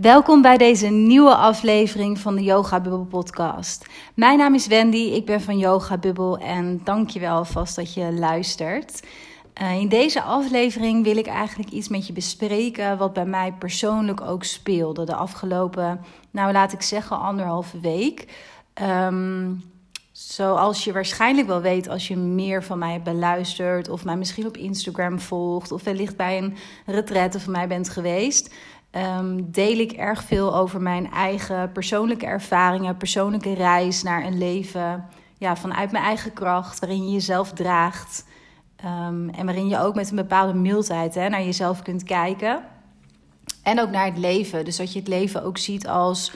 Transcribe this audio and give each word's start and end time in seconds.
Welkom 0.00 0.42
bij 0.42 0.56
deze 0.56 0.86
nieuwe 0.86 1.34
aflevering 1.34 2.18
van 2.18 2.34
de 2.34 2.42
Yoga 2.42 2.80
Bubble 2.80 3.04
podcast. 3.04 3.86
Mijn 4.14 4.38
naam 4.38 4.54
is 4.54 4.66
Wendy, 4.66 4.96
ik 4.96 5.26
ben 5.26 5.40
van 5.40 5.58
Yoga 5.58 5.98
Bubble 5.98 6.38
en 6.38 6.80
dank 6.84 7.10
je 7.10 7.20
wel 7.20 7.44
vast 7.44 7.76
dat 7.76 7.94
je 7.94 8.12
luistert. 8.12 9.06
Uh, 9.62 9.80
in 9.80 9.88
deze 9.88 10.22
aflevering 10.22 11.04
wil 11.04 11.16
ik 11.16 11.26
eigenlijk 11.26 11.70
iets 11.70 11.88
met 11.88 12.06
je 12.06 12.12
bespreken 12.12 12.98
wat 12.98 13.12
bij 13.12 13.26
mij 13.26 13.52
persoonlijk 13.52 14.20
ook 14.20 14.44
speelde 14.44 15.04
de 15.04 15.14
afgelopen, 15.14 16.00
nou 16.30 16.52
laat 16.52 16.72
ik 16.72 16.82
zeggen, 16.82 17.18
anderhalve 17.18 17.80
week. 17.80 18.26
Um, 18.82 19.62
Zoals 20.20 20.84
je 20.84 20.92
waarschijnlijk 20.92 21.46
wel 21.46 21.60
weet 21.60 21.88
als 21.88 22.08
je 22.08 22.16
meer 22.16 22.64
van 22.64 22.78
mij 22.78 22.92
hebt 22.92 23.04
beluisterd, 23.04 23.88
of 23.88 24.04
mij 24.04 24.16
misschien 24.16 24.46
op 24.46 24.56
Instagram 24.56 25.20
volgt, 25.20 25.72
of 25.72 25.82
wellicht 25.82 26.16
bij 26.16 26.38
een 26.38 26.56
retraite 26.86 27.40
van 27.40 27.52
mij 27.52 27.68
bent 27.68 27.88
geweest, 27.88 28.54
um, 28.90 29.50
deel 29.50 29.78
ik 29.78 29.92
erg 29.92 30.22
veel 30.22 30.56
over 30.56 30.80
mijn 30.80 31.10
eigen 31.10 31.72
persoonlijke 31.72 32.26
ervaringen, 32.26 32.96
persoonlijke 32.96 33.54
reis 33.54 34.02
naar 34.02 34.24
een 34.24 34.38
leven 34.38 35.04
ja, 35.38 35.56
vanuit 35.56 35.92
mijn 35.92 36.04
eigen 36.04 36.32
kracht, 36.32 36.78
waarin 36.78 37.04
je 37.04 37.12
jezelf 37.12 37.52
draagt 37.52 38.24
um, 38.84 39.28
en 39.30 39.44
waarin 39.44 39.68
je 39.68 39.78
ook 39.78 39.94
met 39.94 40.10
een 40.10 40.16
bepaalde 40.16 40.54
mildheid 40.54 41.14
hè, 41.14 41.28
naar 41.28 41.42
jezelf 41.42 41.82
kunt 41.82 42.02
kijken. 42.02 42.62
En 43.62 43.80
ook 43.80 43.90
naar 43.90 44.04
het 44.04 44.18
leven. 44.18 44.64
Dus 44.64 44.76
dat 44.76 44.92
je 44.92 44.98
het 44.98 45.08
leven 45.08 45.42
ook 45.42 45.58
ziet 45.58 45.88
als, 45.88 46.32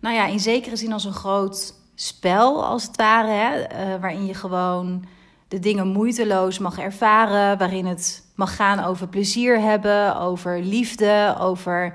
nou 0.00 0.14
ja, 0.14 0.26
in 0.26 0.40
zekere 0.40 0.76
zin 0.76 0.92
als 0.92 1.04
een 1.04 1.12
groot 1.12 1.74
spel, 1.94 2.64
als 2.64 2.82
het 2.82 2.96
ware. 2.96 3.28
Hè? 3.28 3.60
Uh, 3.60 4.00
waarin 4.00 4.26
je 4.26 4.34
gewoon 4.34 5.04
de 5.48 5.58
dingen 5.58 5.86
moeiteloos 5.86 6.58
mag 6.58 6.78
ervaren. 6.78 7.58
Waarin 7.58 7.86
het 7.86 8.31
mag 8.42 8.56
gaan 8.56 8.84
over 8.84 9.08
plezier 9.08 9.60
hebben, 9.60 10.16
over 10.16 10.60
liefde, 10.60 11.36
over 11.40 11.92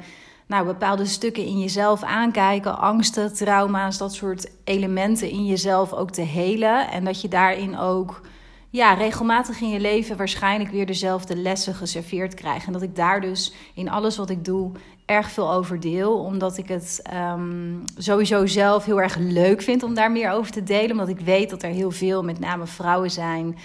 nou, 0.47 0.65
bepaalde 0.65 1.05
stukken 1.05 1.45
in 1.45 1.59
jezelf 1.59 2.03
aankijken. 2.03 2.77
Angsten, 2.79 3.33
trauma's, 3.33 3.97
dat 3.97 4.13
soort 4.13 4.51
elementen 4.63 5.29
in 5.29 5.45
jezelf 5.45 5.93
ook 5.93 6.11
te 6.11 6.21
helen. 6.21 6.91
En 6.91 7.03
dat 7.03 7.21
je 7.21 7.27
daarin 7.27 7.77
ook 7.77 8.21
ja, 8.69 8.93
regelmatig 8.93 9.61
in 9.61 9.69
je 9.69 9.79
leven 9.79 10.17
waarschijnlijk 10.17 10.71
weer 10.71 10.85
dezelfde 10.85 11.35
lessen 11.35 11.73
geserveerd 11.73 12.33
krijgt. 12.33 12.67
En 12.67 12.73
dat 12.73 12.81
ik 12.81 12.95
daar 12.95 13.21
dus 13.21 13.53
in 13.73 13.89
alles 13.89 14.17
wat 14.17 14.29
ik 14.29 14.45
doe 14.45 14.71
erg 15.05 15.31
veel 15.31 15.51
over 15.51 15.79
deel. 15.79 16.17
Omdat 16.17 16.57
ik 16.57 16.67
het 16.67 17.01
um, 17.33 17.83
sowieso 17.97 18.45
zelf 18.45 18.85
heel 18.85 19.01
erg 19.01 19.17
leuk 19.17 19.61
vind 19.61 19.83
om 19.83 19.93
daar 19.93 20.11
meer 20.11 20.31
over 20.31 20.51
te 20.51 20.63
delen. 20.63 20.91
Omdat 20.91 21.07
ik 21.07 21.19
weet 21.19 21.49
dat 21.49 21.63
er 21.63 21.69
heel 21.69 21.91
veel, 21.91 22.23
met 22.23 22.39
name 22.39 22.67
vrouwen 22.67 23.11
zijn. 23.11 23.57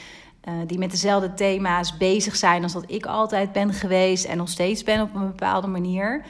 Uh, 0.48 0.54
die 0.66 0.78
met 0.78 0.90
dezelfde 0.90 1.34
thema's 1.34 1.96
bezig 1.96 2.36
zijn 2.36 2.62
als 2.62 2.72
dat 2.72 2.84
ik 2.86 3.06
altijd 3.06 3.52
ben 3.52 3.72
geweest 3.72 4.24
en 4.24 4.36
nog 4.36 4.48
steeds 4.48 4.82
ben 4.82 5.00
op 5.00 5.14
een 5.14 5.26
bepaalde 5.26 5.66
manier. 5.66 6.24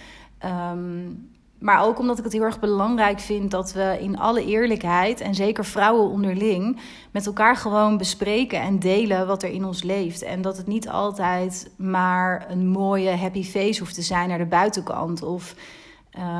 Um, 0.72 1.30
maar 1.62 1.84
ook 1.84 1.98
omdat 1.98 2.18
ik 2.18 2.24
het 2.24 2.32
heel 2.32 2.42
erg 2.42 2.60
belangrijk 2.60 3.20
vind 3.20 3.50
dat 3.50 3.72
we 3.72 3.98
in 4.00 4.18
alle 4.18 4.44
eerlijkheid, 4.44 5.20
en 5.20 5.34
zeker 5.34 5.64
vrouwen 5.64 6.10
onderling, 6.10 6.80
met 7.10 7.26
elkaar 7.26 7.56
gewoon 7.56 7.96
bespreken 7.96 8.60
en 8.60 8.78
delen 8.78 9.26
wat 9.26 9.42
er 9.42 9.50
in 9.50 9.64
ons 9.64 9.82
leeft. 9.82 10.22
En 10.22 10.42
dat 10.42 10.56
het 10.56 10.66
niet 10.66 10.88
altijd 10.88 11.70
maar 11.76 12.46
een 12.50 12.68
mooie 12.68 13.10
happy 13.10 13.44
face 13.44 13.80
hoeft 13.80 13.94
te 13.94 14.02
zijn 14.02 14.28
naar 14.28 14.38
de 14.38 14.44
buitenkant. 14.46 15.22
Of 15.22 15.54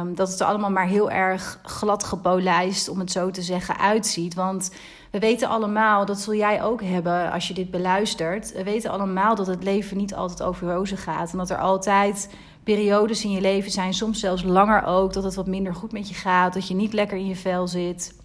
um, 0.00 0.14
dat 0.14 0.30
het 0.30 0.40
er 0.40 0.46
allemaal 0.46 0.70
maar 0.70 0.86
heel 0.86 1.10
erg 1.10 1.60
glad 1.62 2.04
gepolijst, 2.04 2.88
om 2.88 2.98
het 2.98 3.12
zo 3.12 3.30
te 3.30 3.42
zeggen, 3.42 3.78
uitziet. 3.78 4.34
Want 4.34 4.70
we 5.12 5.18
weten 5.18 5.48
allemaal, 5.48 6.04
dat 6.06 6.20
zul 6.20 6.34
jij 6.34 6.62
ook 6.62 6.82
hebben 6.82 7.32
als 7.32 7.48
je 7.48 7.54
dit 7.54 7.70
beluistert. 7.70 8.52
We 8.52 8.62
weten 8.62 8.90
allemaal 8.90 9.34
dat 9.34 9.46
het 9.46 9.62
leven 9.62 9.96
niet 9.96 10.14
altijd 10.14 10.42
over 10.42 10.72
rozen 10.72 10.96
gaat. 10.96 11.32
En 11.32 11.38
dat 11.38 11.50
er 11.50 11.58
altijd 11.58 12.34
periodes 12.64 13.24
in 13.24 13.30
je 13.30 13.40
leven 13.40 13.70
zijn, 13.70 13.94
soms 13.94 14.20
zelfs 14.20 14.42
langer 14.42 14.84
ook, 14.84 15.12
dat 15.12 15.24
het 15.24 15.34
wat 15.34 15.46
minder 15.46 15.74
goed 15.74 15.92
met 15.92 16.08
je 16.08 16.14
gaat, 16.14 16.54
dat 16.54 16.68
je 16.68 16.74
niet 16.74 16.92
lekker 16.92 17.16
in 17.16 17.26
je 17.26 17.36
vel 17.36 17.68
zit. 17.68 18.20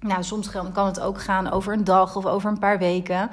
Nou, 0.00 0.22
soms 0.22 0.50
kan 0.50 0.86
het 0.86 1.00
ook 1.00 1.20
gaan 1.20 1.50
over 1.50 1.72
een 1.72 1.84
dag 1.84 2.16
of 2.16 2.26
over 2.26 2.50
een 2.50 2.58
paar 2.58 2.78
weken. 2.78 3.30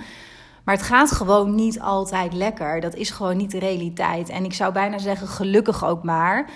Maar 0.63 0.75
het 0.75 0.85
gaat 0.85 1.11
gewoon 1.11 1.55
niet 1.55 1.79
altijd 1.79 2.33
lekker. 2.33 2.81
Dat 2.81 2.95
is 2.95 3.09
gewoon 3.09 3.37
niet 3.37 3.51
de 3.51 3.59
realiteit. 3.59 4.29
En 4.29 4.45
ik 4.45 4.53
zou 4.53 4.73
bijna 4.73 4.97
zeggen, 4.97 5.27
gelukkig 5.27 5.85
ook 5.85 6.03
maar. 6.03 6.49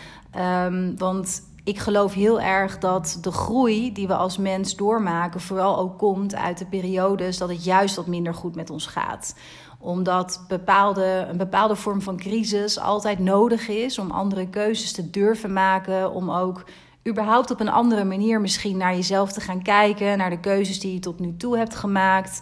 Um, 0.65 0.97
want 0.97 1.41
ik 1.69 1.79
geloof 1.79 2.13
heel 2.13 2.41
erg 2.41 2.77
dat 2.77 3.17
de 3.21 3.31
groei 3.31 3.93
die 3.93 4.07
we 4.07 4.15
als 4.15 4.37
mens 4.37 4.75
doormaken, 4.75 5.41
vooral 5.41 5.77
ook 5.77 5.97
komt 5.97 6.35
uit 6.35 6.57
de 6.57 6.65
periodes 6.65 7.37
dat 7.37 7.49
het 7.49 7.63
juist 7.63 7.95
wat 7.95 8.07
minder 8.07 8.33
goed 8.33 8.55
met 8.55 8.69
ons 8.69 8.85
gaat 8.85 9.33
omdat 9.79 10.43
bepaalde, 10.47 11.25
een 11.29 11.37
bepaalde 11.37 11.75
vorm 11.75 12.01
van 12.01 12.17
crisis 12.17 12.79
altijd 12.79 13.19
nodig 13.19 13.67
is 13.67 13.99
om 13.99 14.11
andere 14.11 14.47
keuzes 14.47 14.91
te 14.91 15.09
durven 15.09 15.53
maken. 15.53 16.11
Om 16.11 16.31
ook 16.31 16.63
überhaupt 17.07 17.51
op 17.51 17.59
een 17.59 17.69
andere 17.69 18.03
manier 18.03 18.41
misschien 18.41 18.77
naar 18.77 18.95
jezelf 18.95 19.31
te 19.31 19.41
gaan 19.41 19.61
kijken. 19.61 20.17
Naar 20.17 20.29
de 20.29 20.39
keuzes 20.39 20.79
die 20.79 20.93
je 20.93 20.99
tot 20.99 21.19
nu 21.19 21.35
toe 21.37 21.57
hebt 21.57 21.75
gemaakt. 21.75 22.41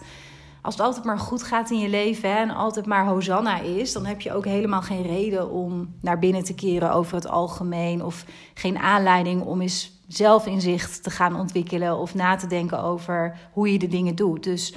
Als 0.62 0.74
het 0.74 0.86
altijd 0.86 1.04
maar 1.04 1.18
goed 1.18 1.42
gaat 1.42 1.70
in 1.70 1.78
je 1.78 1.88
leven 1.88 2.30
hè, 2.30 2.36
en 2.36 2.50
altijd 2.50 2.86
maar 2.86 3.06
Hosanna 3.06 3.60
is, 3.60 3.92
dan 3.92 4.06
heb 4.06 4.20
je 4.20 4.34
ook 4.34 4.44
helemaal 4.44 4.82
geen 4.82 5.02
reden 5.02 5.50
om 5.50 5.94
naar 6.00 6.18
binnen 6.18 6.44
te 6.44 6.54
keren 6.54 6.92
over 6.92 7.14
het 7.14 7.28
algemeen. 7.28 8.04
Of 8.04 8.24
geen 8.54 8.78
aanleiding 8.78 9.42
om 9.42 9.60
eens 9.60 10.02
zelfinzicht 10.08 11.02
te 11.02 11.10
gaan 11.10 11.36
ontwikkelen 11.36 11.98
of 11.98 12.14
na 12.14 12.36
te 12.36 12.46
denken 12.46 12.82
over 12.82 13.38
hoe 13.52 13.72
je 13.72 13.78
de 13.78 13.88
dingen 13.88 14.14
doet. 14.14 14.44
Dus 14.44 14.74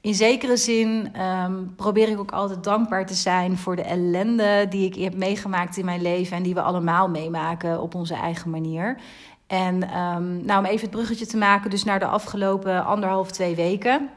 in 0.00 0.14
zekere 0.14 0.56
zin 0.56 1.20
um, 1.20 1.74
probeer 1.76 2.08
ik 2.08 2.18
ook 2.18 2.32
altijd 2.32 2.64
dankbaar 2.64 3.06
te 3.06 3.14
zijn 3.14 3.58
voor 3.58 3.76
de 3.76 3.82
ellende 3.82 4.66
die 4.70 4.86
ik 4.86 4.94
heb 4.94 5.14
meegemaakt 5.14 5.76
in 5.76 5.84
mijn 5.84 6.02
leven 6.02 6.36
en 6.36 6.42
die 6.42 6.54
we 6.54 6.62
allemaal 6.62 7.08
meemaken 7.08 7.80
op 7.80 7.94
onze 7.94 8.14
eigen 8.14 8.50
manier. 8.50 8.96
En 9.46 9.98
um, 9.98 10.44
nou, 10.44 10.58
om 10.58 10.64
even 10.64 10.80
het 10.80 10.90
bruggetje 10.90 11.26
te 11.26 11.36
maken, 11.36 11.70
dus 11.70 11.84
naar 11.84 11.98
de 11.98 12.06
afgelopen 12.06 12.84
anderhalf, 12.84 13.30
twee 13.30 13.54
weken. 13.54 14.08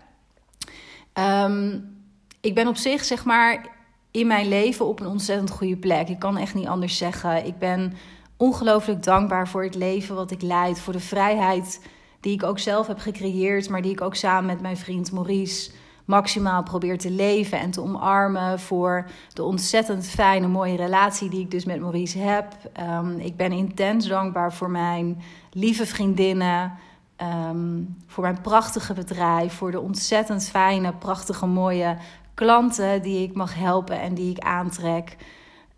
Um, 1.19 1.95
ik 2.41 2.55
ben 2.55 2.67
op 2.67 2.75
zich, 2.75 3.03
zeg 3.03 3.25
maar, 3.25 3.67
in 4.11 4.27
mijn 4.27 4.47
leven 4.47 4.85
op 4.85 4.99
een 4.99 5.07
ontzettend 5.07 5.49
goede 5.49 5.77
plek. 5.77 6.09
Ik 6.09 6.19
kan 6.19 6.37
echt 6.37 6.53
niet 6.53 6.67
anders 6.67 6.97
zeggen. 6.97 7.45
Ik 7.45 7.57
ben 7.57 7.93
ongelooflijk 8.37 9.03
dankbaar 9.03 9.47
voor 9.47 9.63
het 9.63 9.75
leven 9.75 10.15
wat 10.15 10.31
ik 10.31 10.41
leid, 10.41 10.79
voor 10.79 10.93
de 10.93 10.99
vrijheid 10.99 11.81
die 12.19 12.33
ik 12.33 12.43
ook 12.43 12.59
zelf 12.59 12.87
heb 12.87 12.99
gecreëerd, 12.99 13.69
maar 13.69 13.81
die 13.81 13.91
ik 13.91 14.01
ook 14.01 14.15
samen 14.15 14.45
met 14.45 14.61
mijn 14.61 14.77
vriend 14.77 15.11
Maurice 15.11 15.71
maximaal 16.05 16.63
probeer 16.63 16.97
te 16.97 17.11
leven 17.11 17.59
en 17.59 17.71
te 17.71 17.81
omarmen. 17.81 18.59
Voor 18.59 19.05
de 19.33 19.43
ontzettend 19.43 20.07
fijne, 20.07 20.47
mooie 20.47 20.75
relatie 20.75 21.29
die 21.29 21.39
ik 21.39 21.51
dus 21.51 21.65
met 21.65 21.79
Maurice 21.79 22.17
heb. 22.17 22.47
Um, 22.79 23.19
ik 23.19 23.35
ben 23.35 23.51
intens 23.51 24.07
dankbaar 24.07 24.53
voor 24.53 24.69
mijn 24.69 25.21
lieve 25.51 25.85
vriendinnen. 25.85 26.73
Um, 27.21 27.97
voor 28.07 28.23
mijn 28.23 28.41
prachtige 28.41 28.93
bedrijf. 28.93 29.53
Voor 29.53 29.71
de 29.71 29.79
ontzettend 29.79 30.43
fijne, 30.49 30.93
prachtige, 30.93 31.45
mooie 31.45 31.97
klanten 32.33 33.01
die 33.01 33.23
ik 33.23 33.33
mag 33.33 33.55
helpen 33.55 34.01
en 34.01 34.13
die 34.13 34.31
ik 34.31 34.39
aantrek. 34.39 35.17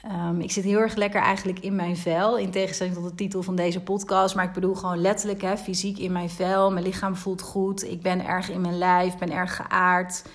Um, 0.06 0.42
ik 0.42 0.52
zit 0.52 0.64
heel 0.64 0.80
erg 0.80 0.96
lekker 0.96 1.22
eigenlijk 1.22 1.60
in 1.60 1.76
mijn 1.76 1.98
vel. 1.98 2.38
In 2.38 2.52
tegenstelling 2.52 2.96
tot 2.96 3.10
de 3.10 3.16
titel 3.16 3.44
van 3.44 3.56
deze 3.56 3.82
podcast. 3.82 4.36
Maar 4.36 4.46
ik 4.46 4.54
bedoel 4.54 4.76
gewoon 4.76 5.02
letterlijk 5.02 5.42
hè, 5.42 5.58
fysiek 5.58 5.98
in 5.98 6.12
mijn 6.12 6.30
vel. 6.30 6.72
Mijn 6.72 6.86
lichaam 6.86 7.16
voelt 7.16 7.42
goed. 7.42 7.84
Ik 7.84 8.02
ben 8.02 8.26
erg 8.26 8.50
in 8.50 8.62
mijn 8.62 8.78
lijf. 8.78 9.18
Ben 9.18 9.32
erg 9.32 9.56
geaard. 9.56 10.26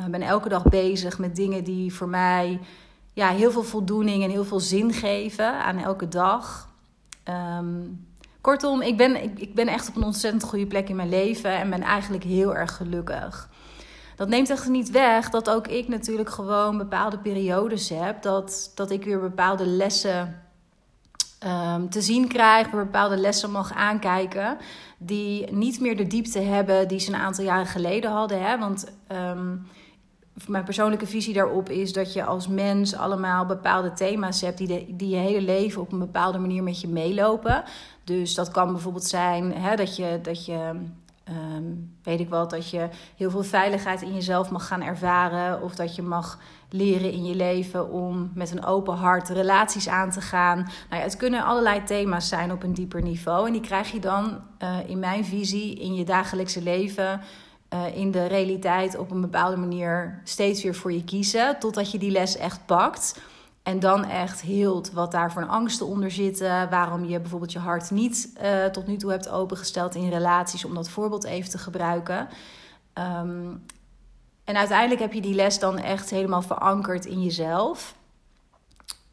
Uh, 0.00 0.06
ben 0.06 0.22
elke 0.22 0.48
dag 0.48 0.62
bezig 0.62 1.18
met 1.18 1.36
dingen 1.36 1.64
die 1.64 1.94
voor 1.94 2.08
mij 2.08 2.60
ja, 3.12 3.28
heel 3.28 3.50
veel 3.50 3.62
voldoening 3.62 4.24
en 4.24 4.30
heel 4.30 4.44
veel 4.44 4.60
zin 4.60 4.92
geven 4.92 5.64
aan 5.64 5.78
elke 5.78 6.08
dag. 6.08 6.68
Um, 7.58 8.06
kortom, 8.40 8.82
ik 8.82 8.96
ben, 8.96 9.22
ik, 9.22 9.38
ik 9.38 9.54
ben 9.54 9.68
echt 9.68 9.88
op 9.88 9.96
een 9.96 10.02
ontzettend 10.02 10.44
goede 10.44 10.66
plek 10.66 10.88
in 10.88 10.96
mijn 10.96 11.08
leven. 11.08 11.50
En 11.50 11.70
ben 11.70 11.82
eigenlijk 11.82 12.24
heel 12.24 12.56
erg 12.56 12.76
gelukkig. 12.76 13.48
Dat 14.16 14.28
neemt 14.28 14.50
echt 14.50 14.68
niet 14.68 14.90
weg 14.90 15.30
dat 15.30 15.50
ook 15.50 15.66
ik 15.66 15.88
natuurlijk 15.88 16.30
gewoon 16.30 16.78
bepaalde 16.78 17.18
periodes 17.18 17.88
heb. 17.88 18.22
Dat, 18.22 18.72
dat 18.74 18.90
ik 18.90 19.04
weer 19.04 19.20
bepaalde 19.20 19.66
lessen 19.66 20.42
um, 21.46 21.90
te 21.90 22.00
zien 22.00 22.28
krijg, 22.28 22.70
bepaalde 22.70 23.16
lessen 23.16 23.50
mag 23.50 23.72
aankijken. 23.72 24.56
Die 24.98 25.52
niet 25.52 25.80
meer 25.80 25.96
de 25.96 26.06
diepte 26.06 26.38
hebben 26.38 26.88
die 26.88 26.98
ze 26.98 27.12
een 27.12 27.20
aantal 27.20 27.44
jaren 27.44 27.66
geleden 27.66 28.10
hadden. 28.10 28.42
Hè? 28.42 28.58
Want 28.58 28.92
um, 29.12 29.66
mijn 30.46 30.64
persoonlijke 30.64 31.06
visie 31.06 31.34
daarop 31.34 31.68
is 31.68 31.92
dat 31.92 32.12
je 32.12 32.24
als 32.24 32.48
mens 32.48 32.94
allemaal 32.94 33.46
bepaalde 33.46 33.92
thema's 33.92 34.40
hebt 34.40 34.58
die, 34.58 34.96
die 34.96 35.08
je 35.08 35.16
hele 35.16 35.42
leven 35.42 35.80
op 35.80 35.92
een 35.92 35.98
bepaalde 35.98 36.38
manier 36.38 36.62
met 36.62 36.80
je 36.80 36.88
meelopen. 36.88 37.64
Dus 38.04 38.34
dat 38.34 38.50
kan 38.50 38.72
bijvoorbeeld 38.72 39.04
zijn 39.04 39.54
hè, 39.54 39.76
dat 39.76 39.96
je. 39.96 40.18
Dat 40.22 40.46
je 40.46 40.70
um, 41.28 41.96
weet 42.02 42.20
ik 42.20 42.28
wel, 42.28 42.48
dat 42.48 42.70
je 42.70 42.88
heel 43.16 43.30
veel 43.30 43.42
veiligheid 43.42 44.02
in 44.02 44.14
jezelf 44.14 44.50
mag 44.50 44.66
gaan 44.66 44.82
ervaren. 44.82 45.62
Of 45.62 45.74
dat 45.74 45.96
je 45.96 46.02
mag 46.02 46.38
leren 46.70 47.12
in 47.12 47.24
je 47.24 47.34
leven 47.34 47.90
om 47.90 48.30
met 48.34 48.50
een 48.50 48.64
open 48.64 48.94
hart 48.94 49.28
relaties 49.28 49.88
aan 49.88 50.10
te 50.10 50.20
gaan. 50.20 50.56
Nou 50.58 50.72
ja, 50.90 51.08
het 51.08 51.16
kunnen 51.16 51.44
allerlei 51.44 51.82
thema's 51.82 52.28
zijn 52.28 52.52
op 52.52 52.62
een 52.62 52.74
dieper 52.74 53.02
niveau. 53.02 53.46
En 53.46 53.52
die 53.52 53.62
krijg 53.62 53.90
je 53.90 54.00
dan 54.00 54.40
uh, 54.62 54.76
in 54.86 54.98
mijn 54.98 55.24
visie 55.24 55.74
in 55.74 55.94
je 55.94 56.04
dagelijkse 56.04 56.62
leven. 56.62 57.20
Uh, 57.74 57.96
in 57.96 58.10
de 58.10 58.26
realiteit 58.26 58.98
op 58.98 59.10
een 59.10 59.20
bepaalde 59.20 59.56
manier 59.56 60.20
steeds 60.24 60.62
weer 60.62 60.74
voor 60.74 60.92
je 60.92 61.04
kiezen. 61.04 61.58
Totdat 61.58 61.90
je 61.90 61.98
die 61.98 62.10
les 62.10 62.36
echt 62.36 62.66
pakt. 62.66 63.20
En 63.62 63.80
dan 63.80 64.04
echt 64.04 64.40
hield 64.40 64.92
wat 64.92 65.12
daar 65.12 65.32
voor 65.32 65.46
angsten 65.46 65.86
onder 65.86 66.10
zitten. 66.10 66.70
Waarom 66.70 67.04
je 67.04 67.20
bijvoorbeeld 67.20 67.52
je 67.52 67.58
hart 67.58 67.90
niet 67.90 68.32
uh, 68.42 68.64
tot 68.64 68.86
nu 68.86 68.96
toe 68.96 69.10
hebt 69.10 69.28
opengesteld 69.28 69.94
in 69.94 70.08
relaties. 70.08 70.64
Om 70.64 70.74
dat 70.74 70.88
voorbeeld 70.88 71.24
even 71.24 71.50
te 71.50 71.58
gebruiken. 71.58 72.28
Um, 72.94 73.64
en 74.44 74.56
uiteindelijk 74.56 75.00
heb 75.00 75.12
je 75.12 75.20
die 75.20 75.34
les 75.34 75.58
dan 75.58 75.78
echt 75.78 76.10
helemaal 76.10 76.42
verankerd 76.42 77.04
in 77.04 77.22
jezelf. 77.22 77.94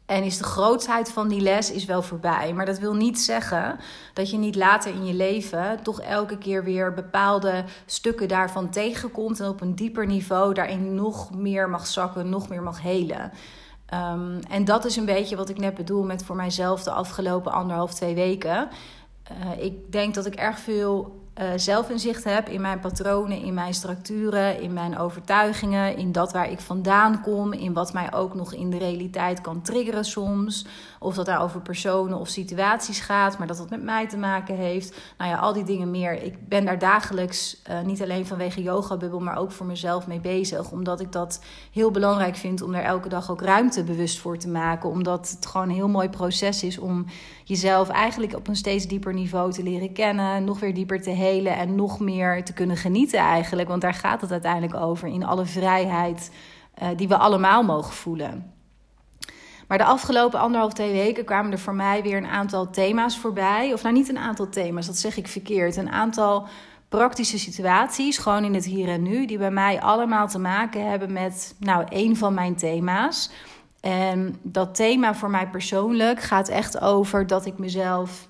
En 0.06 0.22
is 0.22 0.38
de 0.38 0.44
grootheid 0.44 1.10
van 1.10 1.28
die 1.28 1.40
les 1.40 1.70
is 1.70 1.84
wel 1.84 2.02
voorbij. 2.02 2.52
Maar 2.52 2.66
dat 2.66 2.78
wil 2.78 2.94
niet 2.94 3.20
zeggen 3.20 3.78
dat 4.12 4.30
je 4.30 4.36
niet 4.36 4.56
later 4.56 4.94
in 4.94 5.06
je 5.06 5.14
leven 5.14 5.82
toch 5.82 6.00
elke 6.00 6.38
keer 6.38 6.64
weer 6.64 6.94
bepaalde 6.94 7.64
stukken 7.86 8.28
daarvan 8.28 8.70
tegenkomt. 8.70 9.40
En 9.40 9.48
op 9.48 9.60
een 9.60 9.74
dieper 9.74 10.06
niveau 10.06 10.54
daarin 10.54 10.94
nog 10.94 11.34
meer 11.34 11.68
mag 11.68 11.86
zakken, 11.86 12.28
nog 12.28 12.48
meer 12.48 12.62
mag 12.62 12.82
helen. 12.82 13.32
Um, 13.94 14.40
en 14.50 14.64
dat 14.64 14.84
is 14.84 14.96
een 14.96 15.04
beetje 15.04 15.36
wat 15.36 15.48
ik 15.48 15.58
net 15.58 15.74
bedoel 15.74 16.02
met 16.02 16.24
voor 16.24 16.36
mijzelf 16.36 16.82
de 16.82 16.90
afgelopen 16.90 17.52
anderhalf, 17.52 17.94
twee 17.94 18.14
weken. 18.14 18.68
Uh, 19.30 19.64
ik 19.64 19.92
denk 19.92 20.14
dat 20.14 20.26
ik 20.26 20.34
erg 20.34 20.58
veel 20.58 21.24
uh, 21.40 21.48
zelfinzicht 21.56 22.24
heb 22.24 22.48
in 22.48 22.60
mijn 22.60 22.80
patronen, 22.80 23.42
in 23.42 23.54
mijn 23.54 23.74
structuren, 23.74 24.60
in 24.60 24.72
mijn 24.72 24.98
overtuigingen, 24.98 25.96
in 25.96 26.12
dat 26.12 26.32
waar 26.32 26.50
ik 26.50 26.60
vandaan 26.60 27.22
kom, 27.22 27.52
in 27.52 27.72
wat 27.72 27.92
mij 27.92 28.12
ook 28.12 28.34
nog 28.34 28.54
in 28.54 28.70
de 28.70 28.78
realiteit 28.78 29.40
kan 29.40 29.62
triggeren 29.62 30.04
soms. 30.04 30.66
Of 30.98 31.14
dat 31.14 31.26
daar 31.26 31.42
over 31.42 31.60
personen 31.60 32.18
of 32.18 32.28
situaties 32.28 33.00
gaat, 33.00 33.38
maar 33.38 33.46
dat 33.46 33.56
dat 33.56 33.70
met 33.70 33.82
mij 33.82 34.08
te 34.08 34.16
maken 34.16 34.56
heeft. 34.56 34.96
Nou 35.18 35.30
ja, 35.30 35.36
al 35.36 35.52
die 35.52 35.64
dingen 35.64 35.90
meer. 35.90 36.22
Ik 36.22 36.48
ben 36.48 36.64
daar 36.64 36.78
dagelijks 36.78 37.62
uh, 37.70 37.80
niet 37.80 38.02
alleen 38.02 38.26
vanwege 38.26 38.62
yoga 38.62 38.96
bubbel, 38.96 39.20
maar 39.20 39.38
ook 39.38 39.52
voor 39.52 39.66
mezelf 39.66 40.06
mee 40.06 40.20
bezig. 40.20 40.70
Omdat 40.70 41.00
ik 41.00 41.12
dat 41.12 41.40
heel 41.72 41.90
belangrijk 41.90 42.36
vind 42.36 42.62
om 42.62 42.72
daar 42.72 42.82
elke 42.82 43.08
dag 43.08 43.30
ook 43.30 43.42
ruimte 43.42 43.84
bewust 43.84 44.18
voor 44.18 44.38
te 44.38 44.48
maken. 44.48 44.90
Omdat 44.90 45.30
het 45.30 45.46
gewoon 45.46 45.68
een 45.68 45.74
heel 45.74 45.88
mooi 45.88 46.08
proces 46.08 46.62
is 46.62 46.78
om 46.78 47.06
jezelf 47.48 47.88
eigenlijk 47.88 48.34
op 48.34 48.48
een 48.48 48.56
steeds 48.56 48.86
dieper 48.86 49.14
niveau 49.14 49.52
te 49.52 49.62
leren 49.62 49.92
kennen, 49.92 50.44
nog 50.44 50.60
weer 50.60 50.74
dieper 50.74 51.02
te 51.02 51.10
helen 51.10 51.56
en 51.56 51.74
nog 51.74 52.00
meer 52.00 52.44
te 52.44 52.52
kunnen 52.52 52.76
genieten 52.76 53.18
eigenlijk. 53.18 53.68
Want 53.68 53.80
daar 53.80 53.94
gaat 53.94 54.20
het 54.20 54.32
uiteindelijk 54.32 54.74
over, 54.74 55.08
in 55.08 55.24
alle 55.24 55.44
vrijheid 55.44 56.30
uh, 56.82 56.88
die 56.96 57.08
we 57.08 57.16
allemaal 57.16 57.62
mogen 57.62 57.92
voelen. 57.92 58.52
Maar 59.68 59.78
de 59.78 59.84
afgelopen 59.84 60.40
anderhalf, 60.40 60.72
twee 60.72 60.92
weken 60.92 61.24
kwamen 61.24 61.52
er 61.52 61.58
voor 61.58 61.74
mij 61.74 62.02
weer 62.02 62.16
een 62.16 62.26
aantal 62.26 62.70
thema's 62.70 63.18
voorbij. 63.18 63.72
Of 63.72 63.82
nou 63.82 63.94
niet 63.94 64.08
een 64.08 64.18
aantal 64.18 64.48
thema's, 64.48 64.86
dat 64.86 64.98
zeg 64.98 65.16
ik 65.16 65.28
verkeerd. 65.28 65.76
Een 65.76 65.90
aantal 65.90 66.48
praktische 66.88 67.38
situaties, 67.38 68.18
gewoon 68.18 68.44
in 68.44 68.54
het 68.54 68.64
hier 68.64 68.88
en 68.88 69.02
nu, 69.02 69.26
die 69.26 69.38
bij 69.38 69.50
mij 69.50 69.80
allemaal 69.80 70.28
te 70.28 70.38
maken 70.38 70.90
hebben 70.90 71.12
met 71.12 71.54
nou, 71.58 71.84
een 71.88 72.16
van 72.16 72.34
mijn 72.34 72.56
thema's. 72.56 73.30
En 73.86 74.36
dat 74.42 74.74
thema 74.74 75.14
voor 75.14 75.30
mij 75.30 75.48
persoonlijk 75.48 76.20
gaat 76.20 76.48
echt 76.48 76.80
over 76.80 77.26
dat 77.26 77.46
ik 77.46 77.58
mezelf 77.58 78.28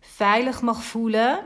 veilig 0.00 0.62
mag 0.62 0.82
voelen 0.82 1.40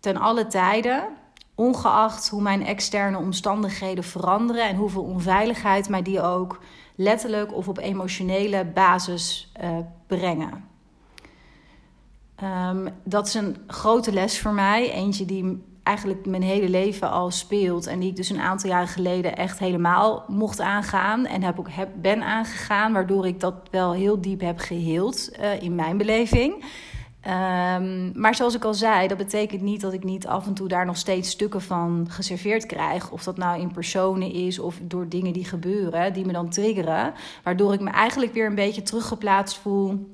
ten 0.00 0.16
alle 0.16 0.46
tijden, 0.46 1.08
ongeacht 1.54 2.28
hoe 2.28 2.42
mijn 2.42 2.66
externe 2.66 3.18
omstandigheden 3.18 4.04
veranderen 4.04 4.68
en 4.68 4.76
hoeveel 4.76 5.02
onveiligheid 5.02 5.88
mij 5.88 6.02
die 6.02 6.22
ook 6.22 6.60
letterlijk 6.94 7.54
of 7.54 7.68
op 7.68 7.78
emotionele 7.78 8.64
basis 8.64 9.52
uh, 9.62 9.78
brengen. 10.06 10.64
Um, 12.42 12.88
dat 13.04 13.26
is 13.26 13.34
een 13.34 13.56
grote 13.66 14.12
les 14.12 14.40
voor 14.40 14.52
mij. 14.52 14.92
Eentje 14.92 15.24
die 15.24 15.62
eigenlijk 15.88 16.26
mijn 16.26 16.42
hele 16.42 16.68
leven 16.68 17.10
al 17.10 17.30
speelt. 17.30 17.86
En 17.86 17.98
die 17.98 18.10
ik 18.10 18.16
dus 18.16 18.30
een 18.30 18.40
aantal 18.40 18.70
jaren 18.70 18.88
geleden 18.88 19.36
echt 19.36 19.58
helemaal 19.58 20.24
mocht 20.26 20.60
aangaan. 20.60 21.26
En 21.26 21.42
heb 21.42 21.58
ook 21.58 21.70
heb, 21.70 21.88
ben 22.00 22.22
aangegaan. 22.22 22.92
Waardoor 22.92 23.26
ik 23.26 23.40
dat 23.40 23.54
wel 23.70 23.92
heel 23.92 24.20
diep 24.20 24.40
heb 24.40 24.58
geheeld 24.58 25.30
uh, 25.40 25.62
in 25.62 25.74
mijn 25.74 25.96
beleving. 25.96 26.64
Um, 27.26 28.12
maar 28.14 28.34
zoals 28.34 28.54
ik 28.54 28.64
al 28.64 28.74
zei, 28.74 29.08
dat 29.08 29.16
betekent 29.16 29.62
niet 29.62 29.80
dat 29.80 29.92
ik 29.92 30.04
niet 30.04 30.26
af 30.26 30.46
en 30.46 30.54
toe 30.54 30.68
daar 30.68 30.86
nog 30.86 30.96
steeds 30.96 31.30
stukken 31.30 31.62
van 31.62 32.06
geserveerd 32.10 32.66
krijg. 32.66 33.10
Of 33.10 33.24
dat 33.24 33.36
nou 33.36 33.60
in 33.60 33.72
personen 33.72 34.32
is 34.32 34.58
of 34.58 34.78
door 34.82 35.08
dingen 35.08 35.32
die 35.32 35.44
gebeuren, 35.44 36.12
die 36.12 36.26
me 36.26 36.32
dan 36.32 36.48
triggeren. 36.48 37.14
Waardoor 37.42 37.72
ik 37.72 37.80
me 37.80 37.90
eigenlijk 37.90 38.32
weer 38.32 38.46
een 38.46 38.54
beetje 38.54 38.82
teruggeplaatst 38.82 39.58
voel 39.58 40.08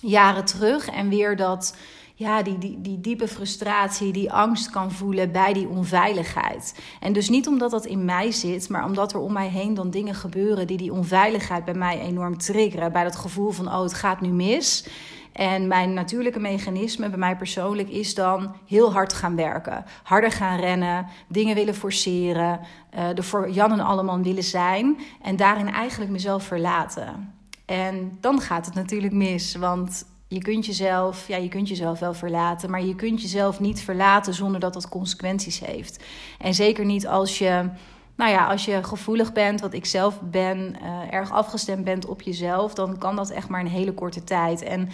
jaren 0.00 0.44
terug. 0.44 0.88
En 0.88 1.08
weer 1.08 1.36
dat, 1.36 1.76
ja, 2.16 2.42
die, 2.42 2.58
die, 2.58 2.80
die 2.80 3.00
diepe 3.00 3.28
frustratie, 3.28 4.12
die 4.12 4.32
angst 4.32 4.70
kan 4.70 4.92
voelen 4.92 5.32
bij 5.32 5.52
die 5.52 5.68
onveiligheid. 5.68 6.80
En 7.00 7.12
dus 7.12 7.28
niet 7.28 7.46
omdat 7.46 7.70
dat 7.70 7.86
in 7.86 8.04
mij 8.04 8.30
zit, 8.30 8.68
maar 8.68 8.84
omdat 8.84 9.12
er 9.12 9.18
om 9.18 9.32
mij 9.32 9.48
heen 9.48 9.74
dan 9.74 9.90
dingen 9.90 10.14
gebeuren 10.14 10.66
die 10.66 10.76
die 10.76 10.92
onveiligheid 10.92 11.64
bij 11.64 11.74
mij 11.74 12.00
enorm 12.00 12.38
triggeren. 12.38 12.92
Bij 12.92 13.04
dat 13.04 13.16
gevoel 13.16 13.50
van, 13.50 13.66
oh, 13.66 13.82
het 13.82 13.94
gaat 13.94 14.20
nu 14.20 14.28
mis. 14.28 14.88
En 15.32 15.68
mijn 15.68 15.94
natuurlijke 15.94 16.40
mechanisme 16.40 17.08
bij 17.08 17.18
mij 17.18 17.36
persoonlijk 17.36 17.88
is 17.88 18.14
dan 18.14 18.54
heel 18.66 18.92
hard 18.92 19.12
gaan 19.12 19.36
werken. 19.36 19.84
Harder 20.02 20.32
gaan 20.32 20.60
rennen, 20.60 21.06
dingen 21.28 21.54
willen 21.54 21.74
forceren, 21.74 22.60
er 22.90 23.24
voor 23.24 23.50
Jan 23.50 23.72
en 23.72 23.80
allemaal 23.80 24.20
willen 24.20 24.42
zijn. 24.42 24.98
En 25.22 25.36
daarin 25.36 25.72
eigenlijk 25.72 26.10
mezelf 26.10 26.44
verlaten. 26.44 27.34
En 27.64 28.18
dan 28.20 28.40
gaat 28.40 28.66
het 28.66 28.74
natuurlijk 28.74 29.12
mis, 29.12 29.54
want 29.54 30.04
je 30.34 30.40
kunt 30.40 30.66
jezelf, 30.66 31.28
ja, 31.28 31.36
je 31.36 31.48
kunt 31.48 31.68
jezelf 31.68 31.98
wel 31.98 32.14
verlaten, 32.14 32.70
maar 32.70 32.84
je 32.84 32.94
kunt 32.94 33.22
jezelf 33.22 33.60
niet 33.60 33.80
verlaten 33.80 34.34
zonder 34.34 34.60
dat 34.60 34.72
dat 34.72 34.88
consequenties 34.88 35.60
heeft. 35.60 36.04
En 36.38 36.54
zeker 36.54 36.84
niet 36.84 37.06
als 37.06 37.38
je, 37.38 37.68
nou 38.16 38.30
ja, 38.30 38.46
als 38.46 38.64
je 38.64 38.82
gevoelig 38.82 39.32
bent, 39.32 39.60
wat 39.60 39.72
ik 39.72 39.86
zelf 39.86 40.20
ben, 40.20 40.76
uh, 40.82 41.12
erg 41.12 41.32
afgestemd 41.32 41.84
bent 41.84 42.06
op 42.06 42.22
jezelf, 42.22 42.74
dan 42.74 42.98
kan 42.98 43.16
dat 43.16 43.30
echt 43.30 43.48
maar 43.48 43.60
een 43.60 43.66
hele 43.66 43.94
korte 43.94 44.24
tijd. 44.24 44.62
En 44.62 44.88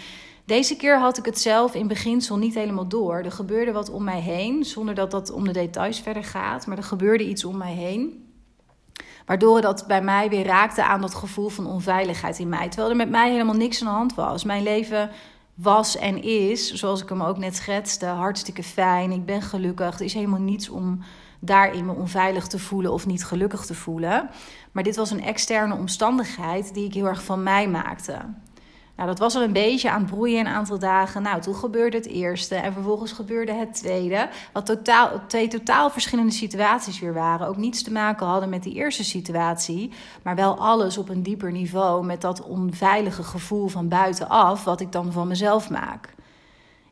deze 0.44 0.76
keer 0.76 0.98
had 0.98 1.18
ik 1.18 1.24
het 1.24 1.38
zelf 1.38 1.74
in 1.74 1.88
beginsel 1.88 2.36
niet 2.36 2.54
helemaal 2.54 2.88
door. 2.88 3.16
Er 3.16 3.32
gebeurde 3.32 3.72
wat 3.72 3.90
om 3.90 4.04
mij 4.04 4.20
heen, 4.20 4.64
zonder 4.64 4.94
dat 4.94 5.10
dat 5.10 5.30
om 5.30 5.44
de 5.44 5.52
details 5.52 6.00
verder 6.00 6.24
gaat. 6.24 6.66
Maar 6.66 6.76
er 6.76 6.82
gebeurde 6.82 7.28
iets 7.28 7.44
om 7.44 7.56
mij 7.56 7.74
heen. 7.74 8.29
Waardoor 9.30 9.60
dat 9.60 9.84
bij 9.86 10.02
mij 10.02 10.28
weer 10.28 10.46
raakte 10.46 10.84
aan 10.84 11.00
dat 11.00 11.14
gevoel 11.14 11.48
van 11.48 11.66
onveiligheid 11.66 12.38
in 12.38 12.48
mij. 12.48 12.68
Terwijl 12.68 12.90
er 12.90 12.96
met 12.96 13.10
mij 13.10 13.30
helemaal 13.30 13.54
niks 13.54 13.80
aan 13.80 13.86
de 13.86 13.92
hand 13.92 14.14
was. 14.14 14.44
Mijn 14.44 14.62
leven 14.62 15.10
was 15.54 15.96
en 15.96 16.22
is, 16.22 16.72
zoals 16.72 17.02
ik 17.02 17.08
hem 17.08 17.22
ook 17.22 17.38
net 17.38 17.56
schetste, 17.56 18.06
hartstikke 18.06 18.62
fijn. 18.62 19.10
Ik 19.10 19.24
ben 19.24 19.42
gelukkig. 19.42 19.94
Er 19.94 20.04
is 20.04 20.14
helemaal 20.14 20.40
niets 20.40 20.68
om 20.68 21.02
daarin 21.40 21.86
me 21.86 21.92
onveilig 21.92 22.46
te 22.46 22.58
voelen 22.58 22.92
of 22.92 23.06
niet 23.06 23.24
gelukkig 23.24 23.66
te 23.66 23.74
voelen. 23.74 24.30
Maar 24.72 24.82
dit 24.82 24.96
was 24.96 25.10
een 25.10 25.24
externe 25.24 25.74
omstandigheid 25.74 26.74
die 26.74 26.84
ik 26.84 26.94
heel 26.94 27.06
erg 27.06 27.24
van 27.24 27.42
mij 27.42 27.68
maakte. 27.68 28.18
Nou, 29.00 29.12
dat 29.12 29.20
was 29.20 29.34
al 29.34 29.42
een 29.42 29.52
beetje 29.52 29.90
aan 29.90 30.00
het 30.00 30.10
broeien 30.10 30.40
een 30.40 30.52
aantal 30.52 30.78
dagen. 30.78 31.22
Nou, 31.22 31.40
toen 31.40 31.54
gebeurde 31.54 31.96
het 31.96 32.06
eerste 32.06 32.54
en 32.54 32.72
vervolgens 32.72 33.12
gebeurde 33.12 33.52
het 33.52 33.74
tweede. 33.74 34.28
Wat 34.52 34.66
totaal, 34.66 35.20
twee 35.26 35.48
totaal 35.48 35.90
verschillende 35.90 36.32
situaties 36.32 37.00
weer 37.00 37.14
waren. 37.14 37.46
Ook 37.46 37.56
niets 37.56 37.82
te 37.82 37.92
maken 37.92 38.26
hadden 38.26 38.48
met 38.48 38.62
die 38.62 38.74
eerste 38.74 39.04
situatie. 39.04 39.92
Maar 40.22 40.34
wel 40.34 40.58
alles 40.58 40.98
op 40.98 41.08
een 41.08 41.22
dieper 41.22 41.52
niveau 41.52 42.04
met 42.04 42.20
dat 42.20 42.42
onveilige 42.42 43.22
gevoel 43.22 43.68
van 43.68 43.88
buitenaf. 43.88 44.64
Wat 44.64 44.80
ik 44.80 44.92
dan 44.92 45.12
van 45.12 45.28
mezelf 45.28 45.70
maak. 45.70 46.14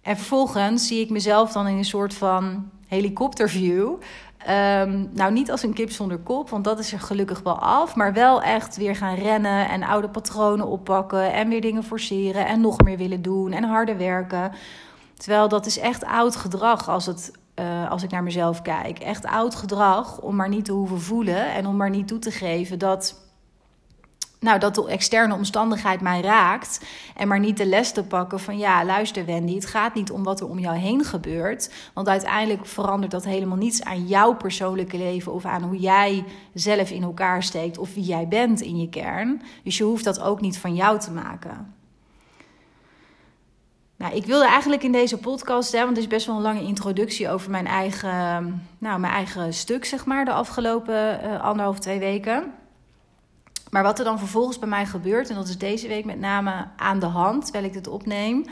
En 0.02 0.16
vervolgens 0.16 0.86
zie 0.86 1.00
ik 1.00 1.10
mezelf 1.10 1.52
dan 1.52 1.66
in 1.66 1.76
een 1.76 1.84
soort 1.84 2.14
van 2.14 2.70
helikopterview. 2.86 3.90
Um, 4.48 5.08
nou, 5.12 5.32
niet 5.32 5.50
als 5.50 5.62
een 5.62 5.72
kip 5.72 5.90
zonder 5.90 6.18
kop, 6.18 6.50
want 6.50 6.64
dat 6.64 6.78
is 6.78 6.92
er 6.92 7.00
gelukkig 7.00 7.40
wel 7.42 7.58
af. 7.58 7.94
Maar 7.96 8.12
wel 8.12 8.42
echt 8.42 8.76
weer 8.76 8.96
gaan 8.96 9.14
rennen 9.14 9.68
en 9.68 9.82
oude 9.82 10.08
patronen 10.08 10.66
oppakken. 10.66 11.32
En 11.32 11.48
weer 11.48 11.60
dingen 11.60 11.84
forceren 11.84 12.46
en 12.46 12.60
nog 12.60 12.80
meer 12.80 12.96
willen 12.96 13.22
doen 13.22 13.52
en 13.52 13.64
harder 13.64 13.96
werken. 13.96 14.52
Terwijl 15.14 15.48
dat 15.48 15.66
is 15.66 15.78
echt 15.78 16.04
oud 16.04 16.36
gedrag 16.36 16.88
als, 16.88 17.06
het, 17.06 17.32
uh, 17.60 17.90
als 17.90 18.02
ik 18.02 18.10
naar 18.10 18.22
mezelf 18.22 18.62
kijk. 18.62 18.98
Echt 18.98 19.26
oud 19.26 19.54
gedrag 19.54 20.20
om 20.20 20.36
maar 20.36 20.48
niet 20.48 20.64
te 20.64 20.72
hoeven 20.72 21.00
voelen 21.00 21.52
en 21.52 21.66
om 21.66 21.76
maar 21.76 21.90
niet 21.90 22.08
toe 22.08 22.18
te 22.18 22.30
geven 22.30 22.78
dat 22.78 23.27
nou, 24.40 24.58
dat 24.58 24.74
de 24.74 24.88
externe 24.88 25.34
omstandigheid 25.34 26.00
mij 26.00 26.20
raakt. 26.20 26.84
En 27.16 27.28
maar 27.28 27.40
niet 27.40 27.56
de 27.56 27.66
les 27.66 27.92
te 27.92 28.04
pakken 28.04 28.40
van 28.40 28.58
ja, 28.58 28.84
luister 28.84 29.24
Wendy, 29.24 29.54
het 29.54 29.66
gaat 29.66 29.94
niet 29.94 30.10
om 30.10 30.24
wat 30.24 30.40
er 30.40 30.48
om 30.48 30.58
jou 30.58 30.76
heen 30.76 31.04
gebeurt. 31.04 31.70
Want 31.94 32.08
uiteindelijk 32.08 32.66
verandert 32.66 33.12
dat 33.12 33.24
helemaal 33.24 33.56
niets 33.56 33.82
aan 33.84 34.06
jouw 34.06 34.34
persoonlijke 34.34 34.98
leven 34.98 35.32
of 35.32 35.44
aan 35.44 35.62
hoe 35.62 35.78
jij 35.78 36.24
zelf 36.54 36.90
in 36.90 37.02
elkaar 37.02 37.42
steekt 37.42 37.78
of 37.78 37.94
wie 37.94 38.04
jij 38.04 38.28
bent 38.28 38.60
in 38.60 38.78
je 38.78 38.88
kern. 38.88 39.42
Dus 39.64 39.78
je 39.78 39.84
hoeft 39.84 40.04
dat 40.04 40.20
ook 40.20 40.40
niet 40.40 40.58
van 40.58 40.74
jou 40.74 40.98
te 40.98 41.10
maken. 41.10 41.74
Nou, 43.96 44.14
ik 44.14 44.26
wilde 44.26 44.46
eigenlijk 44.46 44.82
in 44.82 44.92
deze 44.92 45.18
podcast, 45.18 45.72
hè, 45.72 45.78
want 45.78 45.90
het 45.90 45.98
is 45.98 46.06
best 46.06 46.26
wel 46.26 46.36
een 46.36 46.42
lange 46.42 46.62
introductie 46.62 47.30
over 47.30 47.50
mijn 47.50 47.66
eigen, 47.66 48.66
nou, 48.78 49.00
mijn 49.00 49.12
eigen 49.12 49.54
stuk, 49.54 49.84
zeg 49.84 50.04
maar, 50.04 50.24
de 50.24 50.32
afgelopen 50.32 51.20
uh, 51.24 51.40
anderhalf, 51.40 51.78
twee 51.78 51.98
weken. 51.98 52.52
Maar 53.70 53.82
wat 53.82 53.98
er 53.98 54.04
dan 54.04 54.18
vervolgens 54.18 54.58
bij 54.58 54.68
mij 54.68 54.86
gebeurt, 54.86 55.28
en 55.28 55.34
dat 55.34 55.48
is 55.48 55.58
deze 55.58 55.88
week 55.88 56.04
met 56.04 56.20
name 56.20 56.68
aan 56.76 56.98
de 56.98 57.06
hand, 57.06 57.42
terwijl 57.42 57.64
ik 57.64 57.72
dit 57.72 57.88
opneem, 57.88 58.44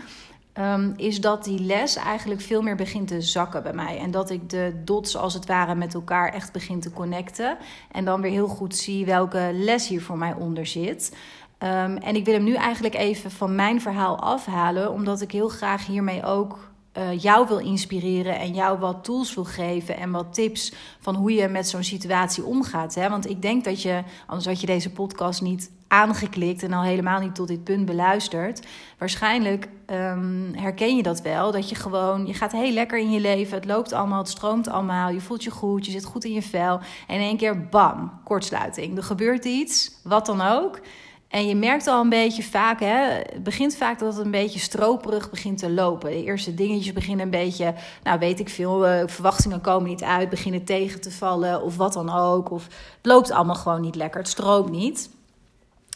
um, 0.58 0.92
is 0.96 1.20
dat 1.20 1.44
die 1.44 1.60
les 1.60 1.96
eigenlijk 1.96 2.40
veel 2.40 2.62
meer 2.62 2.76
begint 2.76 3.08
te 3.08 3.20
zakken 3.20 3.62
bij 3.62 3.72
mij. 3.72 3.98
En 3.98 4.10
dat 4.10 4.30
ik 4.30 4.50
de 4.50 4.80
dots 4.84 5.16
als 5.16 5.34
het 5.34 5.46
ware 5.46 5.74
met 5.74 5.94
elkaar 5.94 6.32
echt 6.32 6.52
begin 6.52 6.80
te 6.80 6.92
connecten. 6.92 7.56
En 7.92 8.04
dan 8.04 8.20
weer 8.20 8.30
heel 8.30 8.48
goed 8.48 8.76
zie 8.76 9.04
welke 9.04 9.50
les 9.52 9.88
hier 9.88 10.02
voor 10.02 10.18
mij 10.18 10.34
onder 10.34 10.66
zit. 10.66 11.16
Ehm, 11.58 11.96
en 11.96 12.16
ik 12.16 12.24
wil 12.24 12.34
hem 12.34 12.44
nu 12.44 12.54
eigenlijk 12.54 12.94
even 12.94 13.30
van 13.30 13.54
mijn 13.54 13.80
verhaal 13.80 14.20
afhalen, 14.20 14.92
omdat 14.92 15.20
ik 15.20 15.32
heel 15.32 15.48
graag 15.48 15.86
hiermee 15.86 16.24
ook 16.24 16.58
uh, 16.98 17.18
jou 17.18 17.48
wil 17.48 17.58
inspireren 17.58 18.38
en 18.38 18.54
jou 18.54 18.78
wat 18.78 19.04
tools 19.04 19.34
wil 19.34 19.44
geven 19.44 19.96
en 19.96 20.10
wat 20.10 20.34
tips 20.34 20.72
van 21.00 21.14
hoe 21.14 21.32
je 21.32 21.48
met 21.48 21.68
zo'n 21.68 21.84
situatie 21.84 22.44
omgaat. 22.44 22.94
Hè? 22.94 23.08
Want 23.08 23.30
ik 23.30 23.42
denk 23.42 23.64
dat 23.64 23.82
je, 23.82 24.02
anders 24.26 24.46
had 24.46 24.60
je 24.60 24.66
deze 24.66 24.90
podcast 24.90 25.42
niet 25.42 25.70
aangeklikt 25.88 26.62
en 26.62 26.72
al 26.72 26.82
helemaal 26.82 27.20
niet 27.20 27.34
tot 27.34 27.48
dit 27.48 27.64
punt 27.64 27.84
beluisterd. 27.86 28.66
Waarschijnlijk 28.98 29.68
um, 29.90 30.50
herken 30.54 30.96
je 30.96 31.02
dat 31.02 31.20
wel. 31.20 31.52
Dat 31.52 31.68
je 31.68 31.74
gewoon, 31.74 32.26
je 32.26 32.34
gaat 32.34 32.52
heel 32.52 32.72
lekker 32.72 32.98
in 32.98 33.10
je 33.10 33.20
leven. 33.20 33.54
Het 33.54 33.64
loopt 33.64 33.92
allemaal, 33.92 34.18
het 34.18 34.28
stroomt 34.28 34.68
allemaal. 34.68 35.10
Je 35.10 35.20
voelt 35.20 35.44
je 35.44 35.50
goed, 35.50 35.86
je 35.86 35.90
zit 35.92 36.04
goed 36.04 36.24
in 36.24 36.32
je 36.32 36.42
vel. 36.42 36.80
En 37.06 37.14
in 37.14 37.20
één 37.20 37.36
keer, 37.36 37.68
bam, 37.68 38.20
kortsluiting. 38.24 38.96
Er 38.96 39.02
gebeurt 39.02 39.44
iets, 39.44 39.90
wat 40.02 40.26
dan 40.26 40.40
ook. 40.40 40.80
En 41.28 41.46
je 41.46 41.54
merkt 41.54 41.86
al 41.86 42.00
een 42.00 42.08
beetje 42.08 42.42
vaak, 42.42 42.80
hè, 42.80 42.96
het 43.12 43.42
begint 43.42 43.76
vaak 43.76 43.98
dat 43.98 44.16
het 44.16 44.24
een 44.24 44.30
beetje 44.30 44.58
stroperig 44.58 45.30
begint 45.30 45.58
te 45.58 45.70
lopen. 45.70 46.10
De 46.10 46.24
eerste 46.24 46.54
dingetjes 46.54 46.92
beginnen 46.92 47.24
een 47.24 47.30
beetje, 47.30 47.74
nou 48.02 48.18
weet 48.18 48.40
ik 48.40 48.48
veel, 48.48 48.88
uh, 48.88 49.02
verwachtingen 49.06 49.60
komen 49.60 49.88
niet 49.88 50.02
uit, 50.02 50.28
beginnen 50.28 50.64
tegen 50.64 51.00
te 51.00 51.10
vallen 51.10 51.62
of 51.62 51.76
wat 51.76 51.92
dan 51.92 52.10
ook. 52.10 52.50
Of 52.50 52.64
het 52.64 53.06
loopt 53.06 53.30
allemaal 53.30 53.54
gewoon 53.54 53.80
niet 53.80 53.94
lekker, 53.94 54.20
het 54.20 54.28
stroomt 54.28 54.70
niet. 54.70 55.10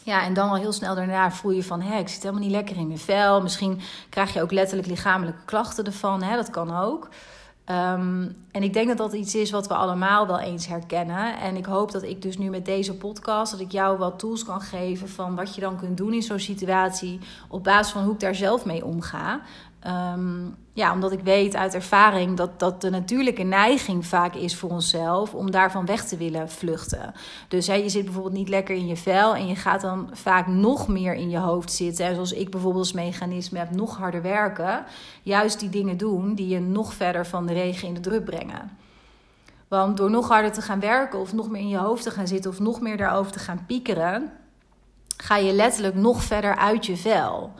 Ja, 0.03 0.23
en 0.23 0.33
dan 0.33 0.49
al 0.49 0.55
heel 0.55 0.71
snel 0.71 0.95
daarna 0.95 1.31
voel 1.31 1.51
je 1.51 1.63
van, 1.63 1.81
hé, 1.81 1.97
ik 1.97 2.07
zit 2.07 2.21
helemaal 2.21 2.43
niet 2.43 2.51
lekker 2.51 2.77
in 2.77 2.87
mijn 2.87 2.99
vel. 2.99 3.41
Misschien 3.41 3.81
krijg 4.09 4.33
je 4.33 4.41
ook 4.41 4.51
letterlijk 4.51 4.87
lichamelijke 4.87 5.45
klachten 5.45 5.85
ervan, 5.85 6.23
hè, 6.23 6.35
dat 6.35 6.49
kan 6.49 6.77
ook. 6.77 7.09
Ehm, 7.71 8.27
en 8.51 8.63
ik 8.63 8.73
denk 8.73 8.87
dat 8.87 8.97
dat 8.97 9.13
iets 9.13 9.35
is 9.35 9.51
wat 9.51 9.67
we 9.67 9.73
allemaal 9.73 10.27
wel 10.27 10.39
eens 10.39 10.67
herkennen. 10.67 11.39
En 11.39 11.55
ik 11.55 11.65
hoop 11.65 11.91
dat 11.91 12.03
ik 12.03 12.21
dus 12.21 12.37
nu 12.37 12.49
met 12.49 12.65
deze 12.65 12.93
podcast, 12.93 13.51
dat 13.51 13.61
ik 13.61 13.71
jou 13.71 13.97
wat 13.97 14.19
tools 14.19 14.45
kan 14.45 14.61
geven 14.61 15.09
van 15.09 15.35
wat 15.35 15.55
je 15.55 15.61
dan 15.61 15.77
kunt 15.77 15.97
doen 15.97 16.13
in 16.13 16.21
zo'n 16.21 16.39
situatie. 16.39 17.19
Op 17.47 17.63
basis 17.63 17.93
van 17.93 18.03
hoe 18.03 18.13
ik 18.13 18.19
daar 18.19 18.35
zelf 18.35 18.65
mee 18.65 18.85
omga. 18.85 19.41
Ehm, 19.81 20.45
ja, 20.73 20.93
omdat 20.93 21.11
ik 21.11 21.19
weet 21.19 21.55
uit 21.55 21.73
ervaring 21.73 22.37
dat 22.37 22.59
dat 22.59 22.81
de 22.81 22.89
natuurlijke 22.89 23.43
neiging 23.43 24.05
vaak 24.05 24.35
is 24.35 24.55
voor 24.55 24.69
onszelf 24.69 25.33
om 25.33 25.51
daarvan 25.51 25.85
weg 25.85 26.05
te 26.05 26.17
willen 26.17 26.49
vluchten. 26.49 27.13
Dus 27.47 27.67
hè, 27.67 27.73
je 27.73 27.89
zit 27.89 28.03
bijvoorbeeld 28.03 28.33
niet 28.33 28.49
lekker 28.49 28.75
in 28.75 28.87
je 28.87 28.95
vel 28.95 29.35
en 29.35 29.47
je 29.47 29.55
gaat 29.55 29.81
dan 29.81 30.09
vaak 30.11 30.47
nog 30.47 30.87
meer 30.87 31.13
in 31.13 31.29
je 31.29 31.37
hoofd 31.37 31.71
zitten. 31.71 32.05
En 32.05 32.13
zoals 32.13 32.33
ik 32.33 32.49
bijvoorbeeld 32.49 32.83
als 32.83 32.93
mechanisme 32.93 33.57
heb, 33.59 33.71
nog 33.71 33.97
harder 33.97 34.21
werken. 34.21 34.85
Juist 35.23 35.59
die 35.59 35.69
dingen 35.69 35.97
doen 35.97 36.35
die 36.35 36.47
je 36.47 36.59
nog 36.59 36.93
verder 36.93 37.25
van 37.25 37.45
de 37.45 37.53
regen 37.53 37.87
in 37.87 37.93
de 37.93 37.99
druk 37.99 38.25
brengen. 38.25 38.77
Want 39.67 39.97
door 39.97 40.09
nog 40.09 40.27
harder 40.27 40.51
te 40.51 40.61
gaan 40.61 40.79
werken 40.79 41.19
of 41.19 41.33
nog 41.33 41.49
meer 41.49 41.61
in 41.61 41.69
je 41.69 41.77
hoofd 41.77 42.03
te 42.03 42.11
gaan 42.11 42.27
zitten 42.27 42.51
of 42.51 42.59
nog 42.59 42.81
meer 42.81 42.97
daarover 42.97 43.31
te 43.31 43.39
gaan 43.39 43.63
piekeren, 43.67 44.31
ga 45.17 45.37
je 45.37 45.53
letterlijk 45.53 45.95
nog 45.95 46.23
verder 46.23 46.55
uit 46.55 46.85
je 46.85 46.97
vel 46.97 47.53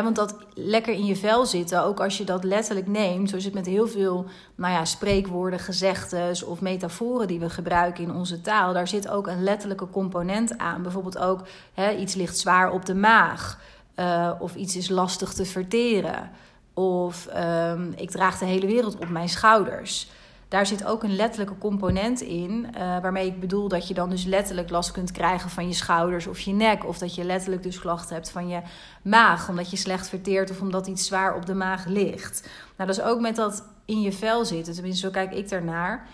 want 0.00 0.16
dat 0.16 0.36
lekker 0.54 0.94
in 0.94 1.04
je 1.04 1.16
vel 1.16 1.46
zitten, 1.46 1.84
ook 1.84 2.00
als 2.00 2.18
je 2.18 2.24
dat 2.24 2.44
letterlijk 2.44 2.86
neemt, 2.86 3.28
zoals 3.28 3.44
het 3.44 3.54
met 3.54 3.66
heel 3.66 3.88
veel 3.88 4.26
nou 4.54 4.72
ja, 4.72 4.84
spreekwoorden, 4.84 5.58
gezegdes 5.58 6.42
of 6.42 6.60
metaforen 6.60 7.26
die 7.26 7.40
we 7.40 7.50
gebruiken 7.50 8.04
in 8.04 8.14
onze 8.14 8.40
taal, 8.40 8.72
daar 8.72 8.88
zit 8.88 9.08
ook 9.08 9.26
een 9.26 9.42
letterlijke 9.42 9.90
component 9.90 10.58
aan. 10.58 10.82
Bijvoorbeeld 10.82 11.18
ook 11.18 11.46
iets 11.98 12.14
ligt 12.14 12.38
zwaar 12.38 12.70
op 12.70 12.86
de 12.86 12.94
maag, 12.94 13.60
uh, 13.96 14.30
of 14.38 14.54
iets 14.54 14.76
is 14.76 14.88
lastig 14.88 15.32
te 15.32 15.44
verteren, 15.44 16.30
of 16.74 17.28
um, 17.36 17.92
ik 17.96 18.10
draag 18.10 18.38
de 18.38 18.44
hele 18.44 18.66
wereld 18.66 18.98
op 18.98 19.08
mijn 19.08 19.28
schouders 19.28 20.10
daar 20.52 20.66
zit 20.66 20.84
ook 20.84 21.02
een 21.02 21.16
letterlijke 21.16 21.58
component 21.58 22.20
in. 22.20 22.50
Uh, 22.50 22.80
waarmee 22.80 23.26
ik 23.26 23.40
bedoel 23.40 23.68
dat 23.68 23.88
je 23.88 23.94
dan 23.94 24.10
dus 24.10 24.24
letterlijk 24.24 24.70
last 24.70 24.90
kunt 24.90 25.10
krijgen 25.10 25.50
van 25.50 25.68
je 25.68 25.74
schouders 25.74 26.26
of 26.26 26.40
je 26.40 26.52
nek. 26.52 26.86
Of 26.86 26.98
dat 26.98 27.14
je 27.14 27.24
letterlijk 27.24 27.62
dus 27.62 27.78
klachten 27.78 28.14
hebt 28.14 28.30
van 28.30 28.48
je 28.48 28.60
maag. 29.02 29.48
Omdat 29.48 29.70
je 29.70 29.76
slecht 29.76 30.08
verteert 30.08 30.50
of 30.50 30.60
omdat 30.60 30.86
iets 30.86 31.06
zwaar 31.06 31.34
op 31.34 31.46
de 31.46 31.54
maag 31.54 31.86
ligt. 31.86 32.48
Nou, 32.76 32.88
dat 32.90 32.98
is 32.98 33.04
ook 33.04 33.20
met 33.20 33.36
dat 33.36 33.64
in 33.84 34.00
je 34.00 34.12
vel 34.12 34.44
zitten. 34.44 34.74
Tenminste, 34.74 35.06
zo 35.06 35.12
kijk 35.12 35.32
ik 35.32 35.48
daarnaar. 35.48 36.08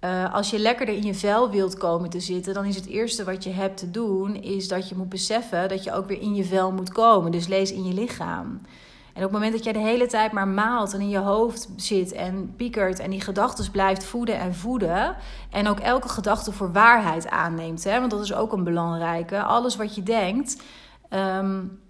Uh, 0.00 0.34
als 0.34 0.50
je 0.50 0.58
lekkerder 0.58 0.94
in 0.94 1.04
je 1.04 1.14
vel 1.14 1.50
wilt 1.50 1.76
komen 1.76 2.10
te 2.10 2.20
zitten, 2.20 2.54
dan 2.54 2.64
is 2.64 2.76
het 2.76 2.86
eerste 2.86 3.24
wat 3.24 3.44
je 3.44 3.50
hebt 3.50 3.76
te 3.76 3.90
doen, 3.90 4.42
is 4.42 4.68
dat 4.68 4.88
je 4.88 4.96
moet 4.96 5.08
beseffen 5.08 5.68
dat 5.68 5.84
je 5.84 5.92
ook 5.92 6.06
weer 6.06 6.20
in 6.20 6.34
je 6.34 6.44
vel 6.44 6.72
moet 6.72 6.92
komen. 6.92 7.30
Dus 7.30 7.46
lees 7.46 7.72
in 7.72 7.84
je 7.84 7.94
lichaam. 7.94 8.60
En 9.14 9.24
op 9.24 9.30
het 9.30 9.32
moment 9.32 9.52
dat 9.52 9.64
jij 9.64 9.72
de 9.72 9.78
hele 9.78 10.06
tijd 10.06 10.32
maar 10.32 10.48
maalt 10.48 10.92
en 10.92 11.00
in 11.00 11.08
je 11.08 11.18
hoofd 11.18 11.68
zit 11.76 12.12
en 12.12 12.54
piekert 12.56 12.98
en 12.98 13.10
die 13.10 13.20
gedachten 13.20 13.70
blijft 13.70 14.04
voeden 14.04 14.38
en 14.38 14.54
voeden. 14.54 15.16
En 15.50 15.68
ook 15.68 15.80
elke 15.80 16.08
gedachte 16.08 16.52
voor 16.52 16.72
waarheid 16.72 17.28
aanneemt. 17.30 17.84
Hè? 17.84 17.98
Want 17.98 18.10
dat 18.10 18.20
is 18.20 18.34
ook 18.34 18.52
een 18.52 18.64
belangrijke. 18.64 19.42
Alles 19.42 19.76
wat 19.76 19.94
je 19.94 20.02
denkt. 20.02 20.62
Um, 21.10 21.82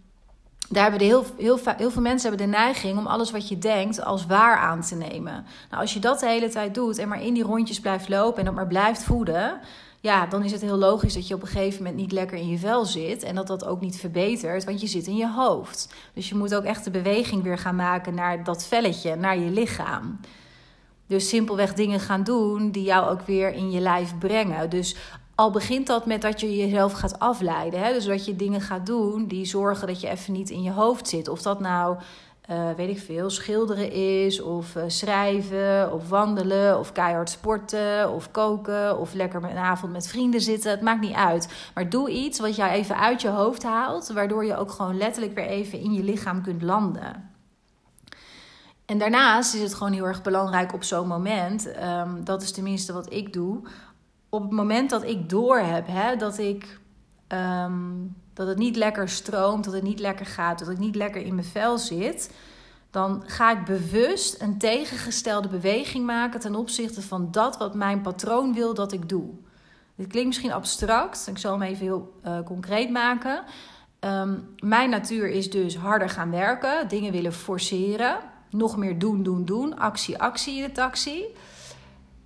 daar 0.69 0.83
hebben 0.83 1.01
de 1.01 1.07
heel, 1.07 1.25
heel, 1.39 1.59
heel 1.77 1.91
veel 1.91 2.03
mensen 2.03 2.29
hebben 2.29 2.47
de 2.47 2.57
neiging 2.57 2.99
om 2.99 3.07
alles 3.07 3.31
wat 3.31 3.49
je 3.49 3.59
denkt 3.59 4.05
als 4.05 4.27
waar 4.27 4.57
aan 4.57 4.81
te 4.81 4.95
nemen. 4.95 5.45
Nou, 5.71 5.83
als 5.83 5.95
je 5.95 6.01
dat 6.01 6.21
de 6.21 6.27
hele 6.27 6.49
tijd 6.49 6.75
doet 6.75 6.99
en 6.99 7.09
maar 7.09 7.23
in 7.23 7.35
die 7.35 7.43
rondjes 7.43 7.81
blijft 7.81 8.09
lopen 8.09 8.39
en 8.39 8.45
dat 8.45 8.55
maar 8.55 8.67
blijft 8.67 9.03
voeden, 9.03 9.61
ja, 10.05 10.27
dan 10.27 10.45
is 10.45 10.53
het 10.53 10.61
heel 10.61 10.77
logisch 10.77 11.15
dat 11.15 11.29
je 11.29 11.35
op 11.35 11.43
een 11.43 11.49
gegeven 11.49 11.83
moment 11.83 12.01
niet 12.01 12.13
lekker 12.13 12.39
in 12.39 12.49
je 12.49 12.59
vel 12.59 12.85
zit. 12.85 13.23
En 13.23 13.35
dat 13.35 13.47
dat 13.47 13.65
ook 13.65 13.81
niet 13.81 13.97
verbetert, 13.97 14.65
want 14.65 14.81
je 14.81 14.87
zit 14.87 15.07
in 15.07 15.17
je 15.17 15.31
hoofd. 15.31 15.95
Dus 16.15 16.29
je 16.29 16.35
moet 16.35 16.55
ook 16.55 16.65
echt 16.65 16.85
de 16.85 16.91
beweging 16.91 17.43
weer 17.43 17.59
gaan 17.59 17.77
maken 17.77 18.15
naar 18.15 18.45
dat 18.45 18.65
velletje, 18.65 19.17
naar 19.17 19.39
je 19.39 19.51
lichaam. 19.51 20.21
Dus 21.07 21.29
simpelweg 21.29 21.75
dingen 21.75 22.01
gaan 22.01 22.23
doen 22.23 22.71
die 22.71 22.83
jou 22.83 23.11
ook 23.11 23.21
weer 23.21 23.53
in 23.53 23.71
je 23.71 23.81
lijf 23.81 24.19
brengen. 24.19 24.71
Dus 24.71 24.97
al 25.35 25.51
begint 25.51 25.87
dat 25.87 26.07
met 26.07 26.23
dat 26.23 26.41
je 26.41 26.57
jezelf 26.57 26.93
gaat 26.93 27.19
afleiden. 27.19 27.81
Hè? 27.81 27.93
Dus 27.93 28.05
dat 28.05 28.25
je 28.25 28.37
dingen 28.37 28.61
gaat 28.61 28.87
doen 28.87 29.27
die 29.27 29.45
zorgen 29.45 29.87
dat 29.87 30.01
je 30.01 30.09
even 30.09 30.33
niet 30.33 30.51
in 30.51 30.63
je 30.63 30.73
hoofd 30.73 31.09
zit. 31.09 31.29
Of 31.29 31.43
dat 31.43 31.61
nou 31.61 31.97
uh, 32.51 32.71
weet 32.77 32.89
ik 32.89 32.99
veel, 32.99 33.31
schilderen 33.31 33.93
is, 33.93 34.41
of 34.41 34.77
uh, 34.77 34.83
schrijven, 34.87 35.93
of 35.93 36.09
wandelen, 36.09 36.79
of 36.79 36.93
keihard 36.93 37.31
sporten, 37.31 38.13
of 38.13 38.31
koken, 38.31 38.99
of 38.99 39.15
lekker 39.15 39.41
met 39.41 39.51
een 39.51 39.57
avond 39.57 39.93
met 39.93 40.09
vrienden 40.09 40.41
zitten. 40.41 40.71
Het 40.71 40.81
maakt 40.81 41.01
niet 41.01 41.15
uit. 41.15 41.71
Maar 41.75 41.89
doe 41.89 42.11
iets 42.11 42.39
wat 42.39 42.57
jou 42.57 42.71
even 42.71 42.99
uit 42.99 43.21
je 43.21 43.29
hoofd 43.29 43.63
haalt, 43.63 44.09
waardoor 44.09 44.45
je 44.45 44.57
ook 44.57 44.71
gewoon 44.71 44.97
letterlijk 44.97 45.35
weer 45.35 45.47
even 45.47 45.81
in 45.81 45.93
je 45.93 46.03
lichaam 46.03 46.43
kunt 46.43 46.63
landen. 46.63 47.31
En 48.87 48.99
daarnaast 48.99 49.55
is 49.55 49.63
het 49.63 49.75
gewoon 49.75 49.93
heel 49.93 50.07
erg 50.07 50.23
belangrijk 50.23 50.73
op 50.73 50.83
zo'n 50.83 51.09
moment, 51.09 51.69
um, 51.83 52.25
dat 52.25 52.43
is 52.43 52.53
tenminste 52.53 52.93
wat 52.93 53.13
ik 53.13 53.33
doe, 53.33 53.61
op 54.29 54.43
het 54.43 54.51
moment 54.51 54.91
dat 54.91 55.05
ik 55.05 55.29
door 55.29 55.59
heb 55.59 55.87
hè, 55.87 56.17
dat 56.17 56.39
ik. 56.39 56.81
Um, 57.29 58.23
dat 58.35 58.47
het 58.47 58.59
niet 58.59 58.77
lekker 58.77 59.09
stroomt, 59.09 59.65
dat 59.65 59.75
het 59.75 59.83
niet 59.83 60.01
lekker 60.01 60.27
gaat, 60.27 60.59
dat 60.59 60.69
ik 60.69 60.79
niet 60.79 60.97
lekker 60.97 61.23
in 61.23 61.35
mijn 61.35 61.47
vel 61.47 61.79
zit, 61.79 62.31
dan 62.91 63.23
ga 63.27 63.51
ik 63.51 63.65
bewust 63.65 64.41
een 64.43 64.59
tegengestelde 64.59 65.49
beweging 65.49 66.07
maken 66.07 66.41
ten 66.41 66.55
opzichte 66.55 67.03
van 67.03 67.29
dat 67.31 67.57
wat 67.57 67.75
mijn 67.75 68.01
patroon 68.01 68.55
wil 68.55 68.75
dat 68.75 68.93
ik 68.93 69.09
doe. 69.09 69.31
Dit 69.95 70.07
klinkt 70.07 70.29
misschien 70.29 70.53
abstract, 70.53 71.27
ik 71.27 71.39
zal 71.39 71.53
hem 71.53 71.63
even 71.63 71.85
heel 71.85 72.13
uh, 72.27 72.39
concreet 72.45 72.91
maken. 72.91 73.45
Um, 74.01 74.49
mijn 74.59 74.91
natuur 74.91 75.29
is 75.29 75.51
dus 75.51 75.77
harder 75.77 76.09
gaan 76.09 76.31
werken, 76.31 76.89
dingen 76.89 77.13
willen 77.13 77.33
forceren, 77.33 78.19
nog 78.51 78.77
meer 78.77 78.99
doen, 78.99 79.23
doen, 79.23 79.45
doen, 79.45 79.79
actie, 79.79 80.19
actie 80.19 80.57
in 80.57 80.63
de 80.63 80.73
taxi. 80.73 81.25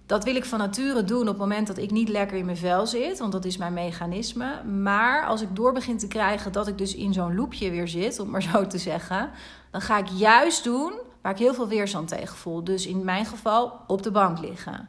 Dat 0.09 0.25
wil 0.25 0.37
ik 0.37 0.45
van 0.45 0.59
nature 0.59 1.05
doen 1.05 1.21
op 1.21 1.27
het 1.27 1.37
moment 1.37 1.67
dat 1.67 1.79
ik 1.79 1.91
niet 1.91 2.09
lekker 2.09 2.37
in 2.37 2.45
mijn 2.45 2.57
vel 2.57 2.87
zit, 2.87 3.19
want 3.19 3.33
dat 3.33 3.45
is 3.45 3.57
mijn 3.57 3.73
mechanisme. 3.73 4.65
Maar 4.65 5.27
als 5.27 5.43
ik 5.43 5.57
door 5.57 5.73
begin 5.73 5.99
te 5.99 6.09
krijgen 6.09 6.53
dat 6.53 6.69
ik 6.69 6.79
dus 6.79 6.95
in 6.95 7.13
zo'n 7.13 7.35
loopje 7.35 7.71
weer 7.71 7.89
zit, 7.89 8.21
om 8.21 8.31
maar 8.31 8.43
zo 8.43 8.67
te 8.67 8.79
zeggen, 8.79 9.31
dan 9.71 9.81
ga 9.81 9.99
ik 9.99 10.07
juist 10.07 10.65
doen 10.65 10.93
waar 11.23 11.33
ik 11.33 11.39
heel 11.39 11.55
veel 11.55 11.69
weerstand 11.69 12.09
tegen 12.09 12.37
voel. 12.37 12.65
Dus 12.65 12.87
in 12.87 13.05
mijn 13.05 13.27
geval 13.27 13.73
op 13.87 14.03
de 14.03 14.11
bank 14.11 14.41
liggen. 14.41 14.89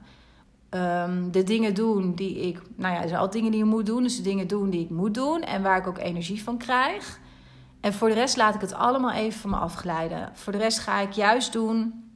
Um, 0.69 1.31
de 1.31 1.43
dingen 1.43 1.73
doen 1.73 2.13
die 2.15 2.47
ik, 2.47 2.61
nou 2.75 2.93
ja, 2.93 3.01
er 3.01 3.07
zijn 3.07 3.19
al 3.19 3.29
dingen 3.29 3.51
die 3.51 3.59
je 3.59 3.65
moet 3.65 3.85
doen, 3.85 4.03
dus 4.03 4.15
de 4.15 4.23
dingen 4.23 4.47
doen 4.47 4.69
die 4.69 4.83
ik 4.83 4.89
moet 4.89 5.13
doen 5.13 5.41
en 5.41 5.61
waar 5.61 5.77
ik 5.77 5.87
ook 5.87 5.97
energie 5.97 6.43
van 6.43 6.57
krijg. 6.57 7.19
En 7.81 7.93
voor 7.93 8.07
de 8.07 8.13
rest 8.13 8.37
laat 8.37 8.55
ik 8.55 8.61
het 8.61 8.73
allemaal 8.73 9.11
even 9.11 9.39
van 9.39 9.49
me 9.49 9.55
afglijden. 9.55 10.29
Voor 10.33 10.51
de 10.51 10.59
rest 10.59 10.79
ga 10.79 10.99
ik 10.99 11.11
juist 11.11 11.53
doen 11.53 12.08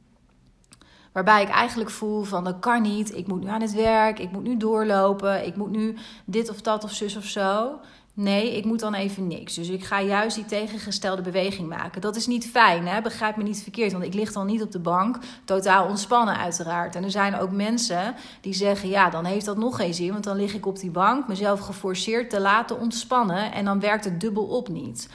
Waarbij 1.14 1.42
ik 1.42 1.48
eigenlijk 1.48 1.90
voel 1.90 2.22
van 2.22 2.44
dat 2.44 2.58
kan 2.58 2.82
niet. 2.82 3.16
Ik 3.16 3.26
moet 3.26 3.40
nu 3.40 3.48
aan 3.48 3.60
het 3.60 3.74
werk. 3.74 4.18
Ik 4.18 4.32
moet 4.32 4.42
nu 4.42 4.56
doorlopen. 4.56 5.46
Ik 5.46 5.56
moet 5.56 5.70
nu 5.70 5.96
dit 6.24 6.50
of 6.50 6.60
dat 6.60 6.84
of 6.84 6.92
zus 6.92 7.16
of 7.16 7.24
zo. 7.24 7.78
Nee, 8.14 8.56
ik 8.56 8.64
moet 8.64 8.80
dan 8.80 8.94
even 8.94 9.26
niks. 9.26 9.54
Dus 9.54 9.68
ik 9.68 9.84
ga 9.84 10.00
juist 10.00 10.36
die 10.36 10.44
tegengestelde 10.44 11.22
beweging 11.22 11.68
maken. 11.68 12.00
Dat 12.00 12.16
is 12.16 12.26
niet 12.26 12.46
fijn, 12.46 12.86
hè? 12.86 13.02
begrijp 13.02 13.36
me 13.36 13.42
niet 13.42 13.62
verkeerd. 13.62 13.92
Want 13.92 14.04
ik 14.04 14.14
lig 14.14 14.32
dan 14.32 14.46
niet 14.46 14.62
op 14.62 14.72
de 14.72 14.78
bank, 14.78 15.18
totaal 15.44 15.86
ontspannen 15.86 16.36
uiteraard. 16.36 16.94
En 16.94 17.04
er 17.04 17.10
zijn 17.10 17.38
ook 17.38 17.50
mensen 17.50 18.14
die 18.40 18.54
zeggen... 18.54 18.88
ja, 18.88 19.10
dan 19.10 19.24
heeft 19.24 19.44
dat 19.44 19.56
nog 19.56 19.76
geen 19.76 19.94
zin. 19.94 20.12
Want 20.12 20.24
dan 20.24 20.36
lig 20.36 20.54
ik 20.54 20.66
op 20.66 20.78
die 20.78 20.90
bank, 20.90 21.28
mezelf 21.28 21.60
geforceerd 21.60 22.30
te 22.30 22.40
laten 22.40 22.80
ontspannen... 22.80 23.52
en 23.52 23.64
dan 23.64 23.80
werkt 23.80 24.04
het 24.04 24.20
dubbel 24.20 24.44
op 24.44 24.68
niet. 24.68 25.08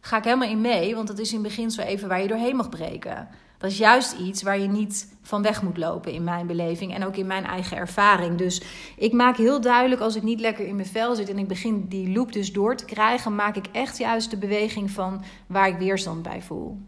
Ga 0.00 0.16
ik 0.16 0.24
helemaal 0.24 0.48
in 0.48 0.60
mee, 0.60 0.94
want 0.94 1.08
dat 1.08 1.18
is 1.18 1.32
in 1.32 1.38
het 1.38 1.48
begin 1.48 1.70
zo 1.70 1.80
even 1.80 2.08
waar 2.08 2.22
je 2.22 2.28
doorheen 2.28 2.56
mag 2.56 2.68
breken. 2.68 3.28
Dat 3.58 3.70
is 3.70 3.78
juist 3.78 4.12
iets 4.12 4.42
waar 4.42 4.58
je 4.58 4.68
niet 4.68 5.14
van 5.22 5.42
weg 5.42 5.62
moet 5.62 5.76
lopen 5.76 6.12
in 6.12 6.24
mijn 6.24 6.46
beleving 6.46 6.94
en 6.94 7.04
ook 7.04 7.16
in 7.16 7.26
mijn 7.26 7.44
eigen 7.44 7.76
ervaring. 7.76 8.38
Dus 8.38 8.62
ik 8.96 9.12
maak 9.12 9.36
heel 9.36 9.60
duidelijk 9.60 10.00
als 10.00 10.16
ik 10.16 10.22
niet 10.22 10.40
lekker 10.40 10.66
in 10.66 10.76
mijn 10.76 10.88
vel 10.88 11.14
zit 11.14 11.28
en 11.28 11.38
ik 11.38 11.48
begin 11.48 11.86
die 11.88 12.12
loop 12.12 12.32
dus 12.32 12.52
door 12.52 12.76
te 12.76 12.84
krijgen, 12.84 13.34
maak 13.34 13.56
ik 13.56 13.66
echt 13.72 13.98
juist 13.98 14.30
de 14.30 14.36
beweging 14.36 14.90
van 14.90 15.22
waar 15.46 15.68
ik 15.68 15.78
weerstand 15.78 16.22
bij 16.22 16.42
voel 16.42 16.78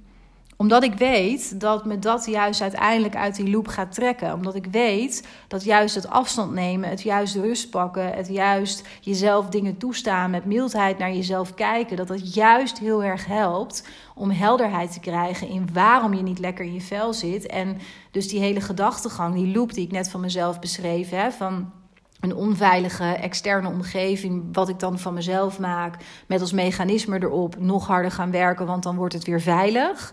omdat 0.61 0.83
ik 0.83 0.95
weet 0.95 1.61
dat 1.61 1.85
me 1.85 1.99
dat 1.99 2.27
juist 2.27 2.61
uiteindelijk 2.61 3.17
uit 3.17 3.37
die 3.37 3.51
loop 3.51 3.69
gaat 3.69 3.93
trekken. 3.93 4.33
Omdat 4.33 4.55
ik 4.55 4.67
weet 4.67 5.29
dat 5.49 5.65
juist 5.65 5.95
het 5.95 6.09
afstand 6.09 6.53
nemen, 6.53 6.89
het 6.89 7.03
juist 7.03 7.35
rust 7.35 7.71
pakken, 7.71 8.13
het 8.13 8.29
juist 8.29 8.89
jezelf 9.01 9.47
dingen 9.47 9.77
toestaan, 9.77 10.31
met 10.31 10.45
mildheid 10.45 10.99
naar 10.99 11.13
jezelf 11.13 11.55
kijken, 11.55 11.97
dat 11.97 12.09
dat 12.09 12.35
juist 12.35 12.79
heel 12.79 13.05
erg 13.05 13.27
helpt 13.27 13.89
om 14.15 14.31
helderheid 14.31 14.93
te 14.93 15.01
krijgen 15.01 15.49
in 15.49 15.69
waarom 15.73 16.15
je 16.15 16.23
niet 16.23 16.39
lekker 16.39 16.65
in 16.65 16.75
je 16.75 16.81
vel 16.81 17.13
zit. 17.13 17.47
En 17.47 17.79
dus 18.11 18.29
die 18.29 18.41
hele 18.41 18.61
gedachtegang, 18.61 19.35
die 19.35 19.55
loop 19.55 19.73
die 19.73 19.85
ik 19.85 19.93
net 19.93 20.11
van 20.11 20.21
mezelf 20.21 20.59
beschreef, 20.59 21.11
hè, 21.11 21.31
van 21.31 21.73
een 22.21 22.35
onveilige 22.35 23.05
externe 23.05 23.69
omgeving, 23.69 24.45
wat 24.53 24.69
ik 24.69 24.79
dan 24.79 24.99
van 24.99 25.15
mezelf 25.15 25.59
maak, 25.59 25.97
met 26.27 26.41
als 26.41 26.53
mechanisme 26.53 27.23
erop 27.23 27.59
nog 27.59 27.87
harder 27.87 28.11
gaan 28.11 28.31
werken, 28.31 28.67
want 28.67 28.83
dan 28.83 28.97
wordt 28.97 29.15
het 29.15 29.25
weer 29.25 29.41
veilig. 29.41 30.13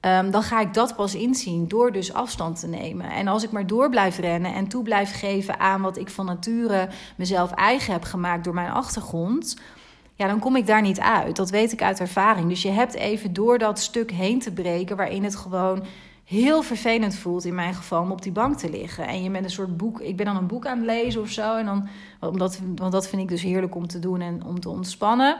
Ehm, 0.00 0.30
dan 0.30 0.42
ga 0.42 0.60
ik 0.60 0.74
dat 0.74 0.96
pas 0.96 1.14
inzien 1.14 1.68
door 1.68 1.92
dus 1.92 2.12
afstand 2.12 2.60
te 2.60 2.66
nemen. 2.66 3.10
En 3.10 3.28
als 3.28 3.42
ik 3.42 3.50
maar 3.50 3.66
door 3.66 3.90
blijf 3.90 4.18
rennen 4.18 4.54
en 4.54 4.68
toe 4.68 4.82
blijf 4.82 5.18
geven 5.18 5.60
aan 5.60 5.80
wat 5.80 5.96
ik 5.96 6.10
van 6.10 6.26
nature 6.26 6.88
mezelf 7.16 7.50
eigen 7.50 7.92
heb 7.92 8.02
gemaakt 8.02 8.44
door 8.44 8.54
mijn 8.54 8.70
achtergrond, 8.70 9.56
ja, 10.14 10.26
dan 10.26 10.38
kom 10.38 10.56
ik 10.56 10.66
daar 10.66 10.82
niet 10.82 11.00
uit. 11.00 11.36
Dat 11.36 11.50
weet 11.50 11.72
ik 11.72 11.82
uit 11.82 12.00
ervaring. 12.00 12.48
Dus 12.48 12.62
je 12.62 12.70
hebt 12.70 12.94
even 12.94 13.32
door 13.32 13.58
dat 13.58 13.78
stuk 13.78 14.10
heen 14.10 14.38
te 14.38 14.52
breken 14.52 14.96
waarin 14.96 15.24
het 15.24 15.36
gewoon 15.36 15.84
heel 16.24 16.62
vervelend 16.62 17.14
voelt 17.14 17.44
in 17.44 17.54
mijn 17.54 17.74
geval 17.74 18.02
om 18.02 18.10
op 18.10 18.22
die 18.22 18.32
bank 18.32 18.58
te 18.58 18.70
liggen. 18.70 19.06
En 19.06 19.22
je 19.22 19.30
bent 19.30 19.44
een 19.44 19.50
soort 19.50 19.76
boek, 19.76 20.00
ik 20.00 20.16
ben 20.16 20.26
dan 20.26 20.36
een 20.36 20.46
boek 20.46 20.66
aan 20.66 20.76
het 20.76 20.86
lezen 20.86 21.20
of 21.20 21.28
zo. 21.28 21.56
En 21.56 21.66
dan, 21.66 21.88
omdat, 22.20 22.60
want 22.76 22.92
dat 22.92 23.08
vind 23.08 23.22
ik 23.22 23.28
dus 23.28 23.42
heerlijk 23.42 23.74
om 23.74 23.86
te 23.86 23.98
doen 23.98 24.20
en 24.20 24.44
om 24.44 24.60
te 24.60 24.68
ontspannen. 24.68 25.36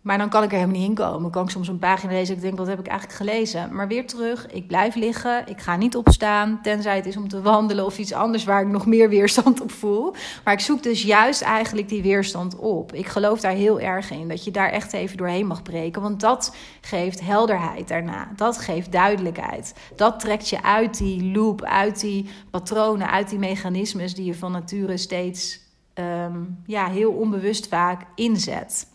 Maar 0.00 0.18
dan 0.18 0.28
kan 0.28 0.42
ik 0.42 0.50
er 0.50 0.58
helemaal 0.58 0.80
niet 0.80 0.88
in 0.88 0.94
komen. 0.94 1.30
Kan 1.30 1.44
ik 1.44 1.50
soms 1.50 1.68
een 1.68 1.78
pagina 1.78 2.12
lezen 2.12 2.28
en 2.28 2.36
ik 2.36 2.42
denk, 2.42 2.58
wat 2.58 2.66
heb 2.66 2.78
ik 2.78 2.86
eigenlijk 2.86 3.18
gelezen? 3.18 3.74
Maar 3.74 3.88
weer 3.88 4.06
terug, 4.06 4.46
ik 4.46 4.66
blijf 4.66 4.94
liggen. 4.94 5.46
Ik 5.46 5.60
ga 5.60 5.76
niet 5.76 5.96
opstaan, 5.96 6.58
tenzij 6.62 6.96
het 6.96 7.06
is 7.06 7.16
om 7.16 7.28
te 7.28 7.42
wandelen 7.42 7.84
of 7.84 7.98
iets 7.98 8.12
anders 8.12 8.44
waar 8.44 8.62
ik 8.62 8.68
nog 8.68 8.86
meer 8.86 9.08
weerstand 9.08 9.60
op 9.60 9.70
voel. 9.70 10.14
Maar 10.44 10.54
ik 10.54 10.60
zoek 10.60 10.82
dus 10.82 11.02
juist 11.02 11.42
eigenlijk 11.42 11.88
die 11.88 12.02
weerstand 12.02 12.56
op. 12.56 12.94
Ik 12.94 13.06
geloof 13.06 13.40
daar 13.40 13.52
heel 13.52 13.80
erg 13.80 14.10
in, 14.10 14.28
dat 14.28 14.44
je 14.44 14.50
daar 14.50 14.70
echt 14.70 14.92
even 14.92 15.16
doorheen 15.16 15.46
mag 15.46 15.62
breken. 15.62 16.02
Want 16.02 16.20
dat 16.20 16.56
geeft 16.80 17.20
helderheid 17.20 17.88
daarna. 17.88 18.28
Dat 18.36 18.58
geeft 18.58 18.92
duidelijkheid. 18.92 19.74
Dat 19.96 20.20
trekt 20.20 20.48
je 20.48 20.62
uit 20.62 20.98
die 20.98 21.32
loop, 21.32 21.62
uit 21.62 22.00
die 22.00 22.28
patronen, 22.50 23.10
uit 23.10 23.28
die 23.28 23.38
mechanismes 23.38 24.14
die 24.14 24.24
je 24.24 24.34
van 24.34 24.52
nature 24.52 24.96
steeds 24.96 25.60
ehm, 25.94 26.38
ja, 26.66 26.88
heel 26.88 27.12
onbewust 27.12 27.68
vaak 27.68 28.06
inzet. 28.14 28.89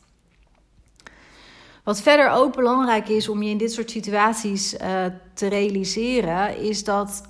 Wat 1.86 2.02
verder 2.02 2.30
ook 2.30 2.56
belangrijk 2.56 3.10
is 3.10 3.30
om 3.30 3.42
je 3.42 3.50
in 3.50 3.58
dit 3.58 3.72
soort 3.72 3.92
situaties 3.92 4.74
uh, 4.74 5.06
te 5.34 5.48
realiseren, 5.48 6.58
is 6.58 6.84
dat 6.84 7.24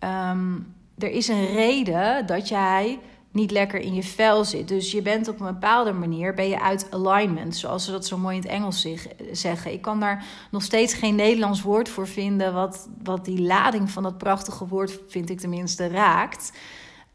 um, 0.00 0.74
er 0.98 1.10
is 1.10 1.28
een 1.28 1.46
reden 1.46 2.26
dat 2.26 2.48
jij 2.48 2.98
niet 3.30 3.50
lekker 3.50 3.80
in 3.80 3.94
je 3.94 4.02
vel 4.02 4.44
zit. 4.44 4.68
Dus 4.68 4.90
je 4.90 5.02
bent 5.02 5.28
op 5.28 5.40
een 5.40 5.46
bepaalde 5.46 5.92
manier 5.92 6.34
ben 6.34 6.48
je 6.48 6.60
uit 6.60 6.86
alignment, 6.90 7.56
zoals 7.56 7.84
ze 7.84 7.90
dat 7.90 8.06
zo 8.06 8.18
mooi 8.18 8.36
in 8.36 8.42
het 8.42 8.50
Engels 8.50 8.88
zeggen. 9.32 9.72
Ik 9.72 9.82
kan 9.82 10.00
daar 10.00 10.24
nog 10.50 10.62
steeds 10.62 10.94
geen 10.94 11.14
Nederlands 11.14 11.62
woord 11.62 11.88
voor 11.88 12.08
vinden 12.08 12.54
wat, 12.54 12.88
wat 13.02 13.24
die 13.24 13.42
lading 13.42 13.90
van 13.90 14.02
dat 14.02 14.18
prachtige 14.18 14.66
woord, 14.66 14.98
vind 15.08 15.30
ik 15.30 15.40
tenminste, 15.40 15.88
raakt. 15.88 16.52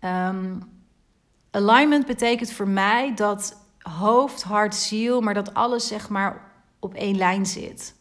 Um, 0.02 0.64
alignment 1.52 2.06
betekent 2.06 2.52
voor 2.52 2.68
mij 2.68 3.14
dat 3.16 3.58
hoofd, 3.80 4.44
hart, 4.44 4.76
ziel, 4.76 5.22
maar 5.22 5.34
dat 5.34 5.54
alles 5.54 5.88
zeg 5.88 6.10
maar 6.10 6.48
op 6.80 6.94
één 6.94 7.18
lijn 7.18 7.46
zit. 7.46 7.98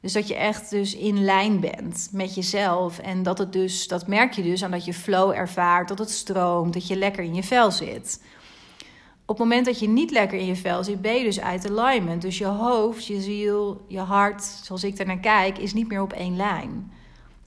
Dus 0.00 0.12
dat 0.12 0.28
je 0.28 0.34
echt 0.34 0.70
dus 0.70 0.94
in 0.94 1.24
lijn 1.24 1.60
bent 1.60 2.08
met 2.12 2.34
jezelf. 2.34 2.98
En 2.98 3.22
dat 3.22 3.38
het 3.38 3.52
dus, 3.52 3.88
dat 3.88 4.06
merk 4.06 4.32
je 4.32 4.42
dus 4.42 4.64
aan 4.64 4.70
dat 4.70 4.84
je 4.84 4.94
flow 4.94 5.30
ervaart, 5.30 5.88
dat 5.88 5.98
het 5.98 6.10
stroomt, 6.10 6.72
dat 6.72 6.86
je 6.86 6.96
lekker 6.96 7.24
in 7.24 7.34
je 7.34 7.42
vel 7.42 7.70
zit. 7.70 8.22
Op 9.24 9.38
het 9.38 9.48
moment 9.48 9.66
dat 9.66 9.78
je 9.78 9.88
niet 9.88 10.10
lekker 10.10 10.38
in 10.38 10.46
je 10.46 10.56
vel 10.56 10.84
zit, 10.84 11.00
ben 11.00 11.14
je 11.14 11.24
dus 11.24 11.40
uit 11.40 11.70
alignment. 11.70 12.22
Dus 12.22 12.38
je 12.38 12.46
hoofd, 12.46 13.06
je 13.06 13.20
ziel, 13.20 13.84
je 13.88 13.98
hart, 13.98 14.42
zoals 14.42 14.84
ik 14.84 14.98
er 14.98 15.06
naar 15.06 15.18
kijk, 15.18 15.58
is 15.58 15.74
niet 15.74 15.88
meer 15.88 16.02
op 16.02 16.12
één 16.12 16.36
lijn. 16.36 16.92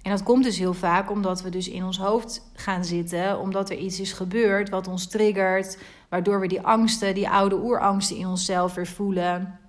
En 0.01 0.11
dat 0.11 0.23
komt 0.23 0.43
dus 0.43 0.57
heel 0.57 0.73
vaak 0.73 1.11
omdat 1.11 1.41
we 1.41 1.49
dus 1.49 1.69
in 1.69 1.83
ons 1.83 1.97
hoofd 1.97 2.49
gaan 2.53 2.85
zitten, 2.85 3.39
omdat 3.39 3.69
er 3.69 3.77
iets 3.77 3.99
is 3.99 4.13
gebeurd 4.13 4.69
wat 4.69 4.87
ons 4.87 5.07
triggert, 5.07 5.77
waardoor 6.09 6.39
we 6.39 6.47
die 6.47 6.61
angsten, 6.61 7.13
die 7.13 7.29
oude 7.29 7.55
oerangsten 7.55 8.17
in 8.17 8.27
onszelf 8.27 8.73
weer 8.73 8.87
voelen. 8.87 9.59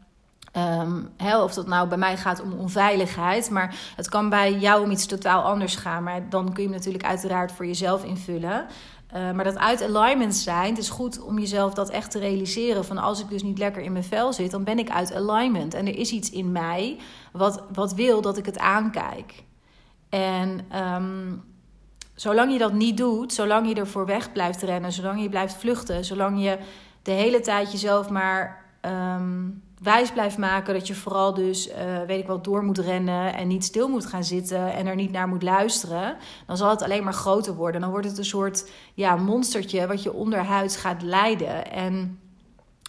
Um, 0.57 1.09
of 1.19 1.55
dat 1.55 1.67
nou 1.67 1.88
bij 1.88 1.99
mij 1.99 2.17
gaat 2.17 2.43
om 2.43 2.53
onveiligheid, 2.53 3.51
maar 3.51 3.75
het 3.97 4.09
kan 4.09 4.29
bij 4.29 4.59
jou 4.59 4.85
om 4.85 4.90
iets 4.90 5.07
totaal 5.07 5.43
anders 5.43 5.77
gaan. 5.77 6.03
Maar 6.03 6.29
dan 6.29 6.53
kun 6.53 6.62
je 6.62 6.69
hem 6.69 6.79
natuurlijk 6.79 7.05
uiteraard 7.05 7.53
voor 7.53 7.67
jezelf 7.67 8.05
invullen. 8.05 8.67
Uh, 9.17 9.31
maar 9.31 9.45
dat 9.45 9.59
uit 9.59 9.83
alignment 9.83 10.35
zijn, 10.35 10.69
het 10.69 10.79
is 10.79 10.88
goed 10.88 11.23
om 11.23 11.38
jezelf 11.38 11.75
dat 11.75 11.90
echt 11.90 12.11
te 12.11 12.19
realiseren. 12.19 12.85
Van 12.85 12.99
als 12.99 13.21
ik 13.21 13.29
dus 13.29 13.43
niet 13.43 13.59
lekker 13.59 13.83
in 13.83 13.93
mijn 13.93 14.05
vel 14.05 14.33
zit, 14.33 14.51
dan 14.51 14.64
ben 14.64 14.79
ik 14.79 14.90
uit 14.90 15.14
alignment. 15.14 15.75
En 15.75 15.87
er 15.87 15.99
is 15.99 16.11
iets 16.11 16.31
in 16.31 16.53
mij 16.53 16.99
wat, 17.33 17.62
wat 17.73 17.95
wil 17.95 18.21
dat 18.21 18.37
ik 18.37 18.47
het 18.47 18.59
aankijk. 18.59 19.45
En 20.09 20.61
um, 20.95 21.45
zolang 22.14 22.53
je 22.53 22.59
dat 22.59 22.73
niet 22.73 22.97
doet, 22.97 23.33
zolang 23.33 23.69
je 23.69 23.75
ervoor 23.75 24.07
weg 24.07 24.33
blijft 24.33 24.62
rennen, 24.62 24.93
zolang 24.93 25.23
je 25.23 25.29
blijft 25.29 25.55
vluchten, 25.55 26.05
zolang 26.05 26.43
je 26.43 26.59
de 27.03 27.12
hele 27.12 27.40
tijd 27.40 27.73
jezelf 27.73 28.11
maar. 28.11 28.62
Wijs 29.85 30.12
blijft 30.12 30.38
maken 30.38 30.75
dat 30.75 30.87
je 30.87 30.94
vooral 30.94 31.35
dus, 31.35 31.68
uh, 31.68 31.75
weet 32.07 32.20
ik 32.20 32.27
wel, 32.27 32.42
door 32.42 32.64
moet 32.64 32.79
rennen 32.79 33.35
en 33.35 33.49
niet 33.49 33.64
stil 33.64 33.88
moet 33.88 34.07
gaan 34.07 34.25
zitten 34.25 34.73
en 34.73 34.87
er 34.87 34.94
niet 34.94 35.12
naar 35.12 35.29
moet 35.29 35.42
luisteren, 35.42 36.16
dan 36.47 36.57
zal 36.57 36.70
het 36.70 36.83
alleen 36.83 37.05
maar 37.05 37.12
groter 37.12 37.55
worden. 37.55 37.81
Dan 37.81 37.90
wordt 37.90 38.07
het 38.07 38.18
een 38.18 38.25
soort 38.25 38.70
ja, 38.94 39.16
monstertje 39.16 39.87
wat 39.87 40.03
je 40.03 40.12
onderhuids 40.12 40.77
gaat 40.77 41.03
leiden. 41.03 41.70
En 41.70 42.18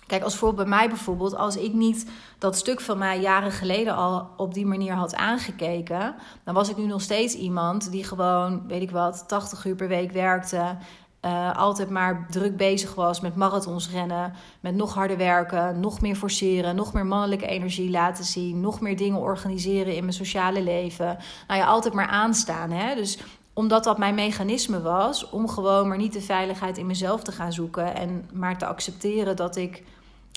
kijk, 0.08 0.24
als 0.24 0.36
voorbeeld 0.36 0.70
bij 0.70 0.78
mij 0.78 0.88
bijvoorbeeld, 0.88 1.36
als 1.36 1.58
ik 1.58 1.74
niet 1.74 2.10
dat 2.38 2.58
stuk 2.58 2.82
van 2.82 2.98
mij 2.98 3.20
jaren 3.20 3.52
geleden 3.52 3.96
al 3.96 4.30
op 4.38 4.54
die 4.54 4.66
manier 4.66 4.94
had 4.94 5.16
aangekeken, 5.16 6.16
dan 6.44 6.54
was 6.54 6.70
ik 6.70 6.78
nu 6.78 6.86
nog 6.86 7.02
steeds 7.02 7.36
iemand 7.36 7.92
die 7.92 8.04
gewoon, 8.04 8.68
weet 8.68 8.82
ik 8.82 8.92
wat, 8.92 9.24
80 9.28 9.66
uur 9.66 9.76
per 9.76 9.88
week 9.88 10.12
werkte. 10.12 10.78
Uh, 11.26 11.58
altijd 11.58 11.90
maar 11.90 12.28
druk 12.30 12.58
bezig 12.58 12.96
was 12.96 13.22
met 13.22 13.36
marathons 13.36 13.90
rennen, 13.90 14.34
met 14.60 14.76
nog 14.76 14.94
harder 14.94 15.18
werken, 15.18 15.80
nog 15.80 16.02
meer 16.02 16.16
forceren, 16.16 16.76
nog 16.76 16.94
meer 16.94 17.06
mannelijke 17.06 17.48
energie 17.48 17.90
laten 17.90 18.24
zien, 18.24 18.60
nog 18.60 18.82
meer 18.82 18.98
dingen 18.98 19.20
organiseren 19.20 19.96
in 19.96 20.02
mijn 20.02 20.14
sociale 20.14 20.64
leven. 20.64 21.18
Nou 21.48 21.60
ja, 21.60 21.66
altijd 21.66 21.94
maar 21.94 22.08
aanstaan. 22.08 22.72
Hè? 22.72 22.96
Dus 22.96 23.20
omdat 23.54 23.84
dat 23.84 23.98
mijn 23.98 24.16
mechanisme 24.16 24.82
was 24.82 25.30
om 25.30 25.50
gewoon 25.50 25.88
maar 25.88 25.98
niet 25.98 26.14
de 26.14 26.22
veiligheid 26.22 26.78
in 26.78 26.86
mezelf 26.86 27.24
te 27.24 27.32
gaan 27.32 27.54
zoeken 27.54 27.96
en 27.96 28.30
maar 28.34 28.58
te 28.58 28.66
accepteren 28.66 29.36
dat 29.36 29.56
ik 29.56 29.84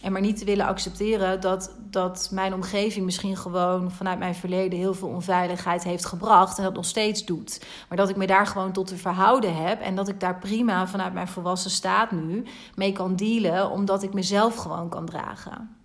en 0.03 0.13
maar 0.13 0.21
niet 0.21 0.39
te 0.39 0.45
willen 0.45 0.67
accepteren 0.67 1.41
dat, 1.41 1.75
dat 1.91 2.29
mijn 2.33 2.55
omgeving 2.55 3.05
misschien 3.05 3.37
gewoon 3.37 3.91
vanuit 3.91 4.19
mijn 4.19 4.35
verleden 4.35 4.79
heel 4.79 4.95
veel 4.95 5.09
onveiligheid 5.09 5.85
heeft 5.85 6.05
gebracht 6.05 6.59
en 6.59 6.65
dat 6.65 6.75
nog 6.75 6.85
steeds 6.85 7.25
doet. 7.25 7.67
Maar 7.89 7.99
dat 7.99 8.09
ik 8.09 8.17
me 8.17 8.27
daar 8.27 8.47
gewoon 8.47 8.73
tot 8.73 8.87
te 8.87 8.97
verhouden 8.97 9.57
heb 9.57 9.81
en 9.81 9.95
dat 9.95 10.09
ik 10.09 10.21
daar 10.21 10.39
prima 10.39 10.87
vanuit 10.87 11.13
mijn 11.13 11.29
volwassen 11.29 11.71
staat 11.71 12.11
nu 12.11 12.45
mee 12.75 12.93
kan 12.93 13.17
dealen, 13.17 13.71
omdat 13.71 14.03
ik 14.03 14.13
mezelf 14.13 14.55
gewoon 14.55 14.89
kan 14.89 15.07
dragen. 15.07 15.77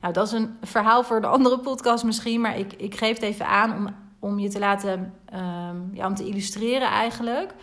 Nou, 0.00 0.12
dat 0.12 0.26
is 0.26 0.32
een 0.32 0.56
verhaal 0.62 1.02
voor 1.02 1.20
de 1.20 1.26
andere 1.26 1.58
podcast 1.58 2.04
misschien, 2.04 2.40
maar 2.40 2.58
ik, 2.58 2.72
ik 2.72 2.96
geef 2.96 3.14
het 3.14 3.22
even 3.22 3.46
aan 3.46 3.72
om, 3.72 3.94
om 4.18 4.38
je 4.38 4.48
te 4.48 4.58
laten, 4.58 5.14
um, 5.34 5.90
ja, 5.92 6.06
om 6.06 6.14
te 6.14 6.26
illustreren 6.26 6.88
eigenlijk 6.88 7.54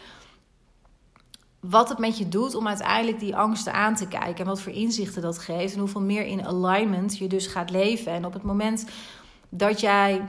wat 1.69 1.89
het 1.89 1.97
met 1.97 2.17
je 2.17 2.29
doet 2.29 2.55
om 2.55 2.67
uiteindelijk 2.67 3.19
die 3.19 3.35
angsten 3.35 3.73
aan 3.73 3.95
te 3.95 4.07
kijken. 4.07 4.37
En 4.37 4.45
wat 4.45 4.61
voor 4.61 4.71
inzichten 4.71 5.21
dat 5.21 5.39
geeft. 5.39 5.73
En 5.73 5.79
hoeveel 5.79 6.01
meer 6.01 6.25
in 6.25 6.45
alignment 6.45 7.17
je 7.17 7.27
dus 7.27 7.47
gaat 7.47 7.69
leven. 7.69 8.11
En 8.11 8.25
op 8.25 8.33
het 8.33 8.43
moment 8.43 8.85
dat 9.49 9.79
jij 9.79 10.21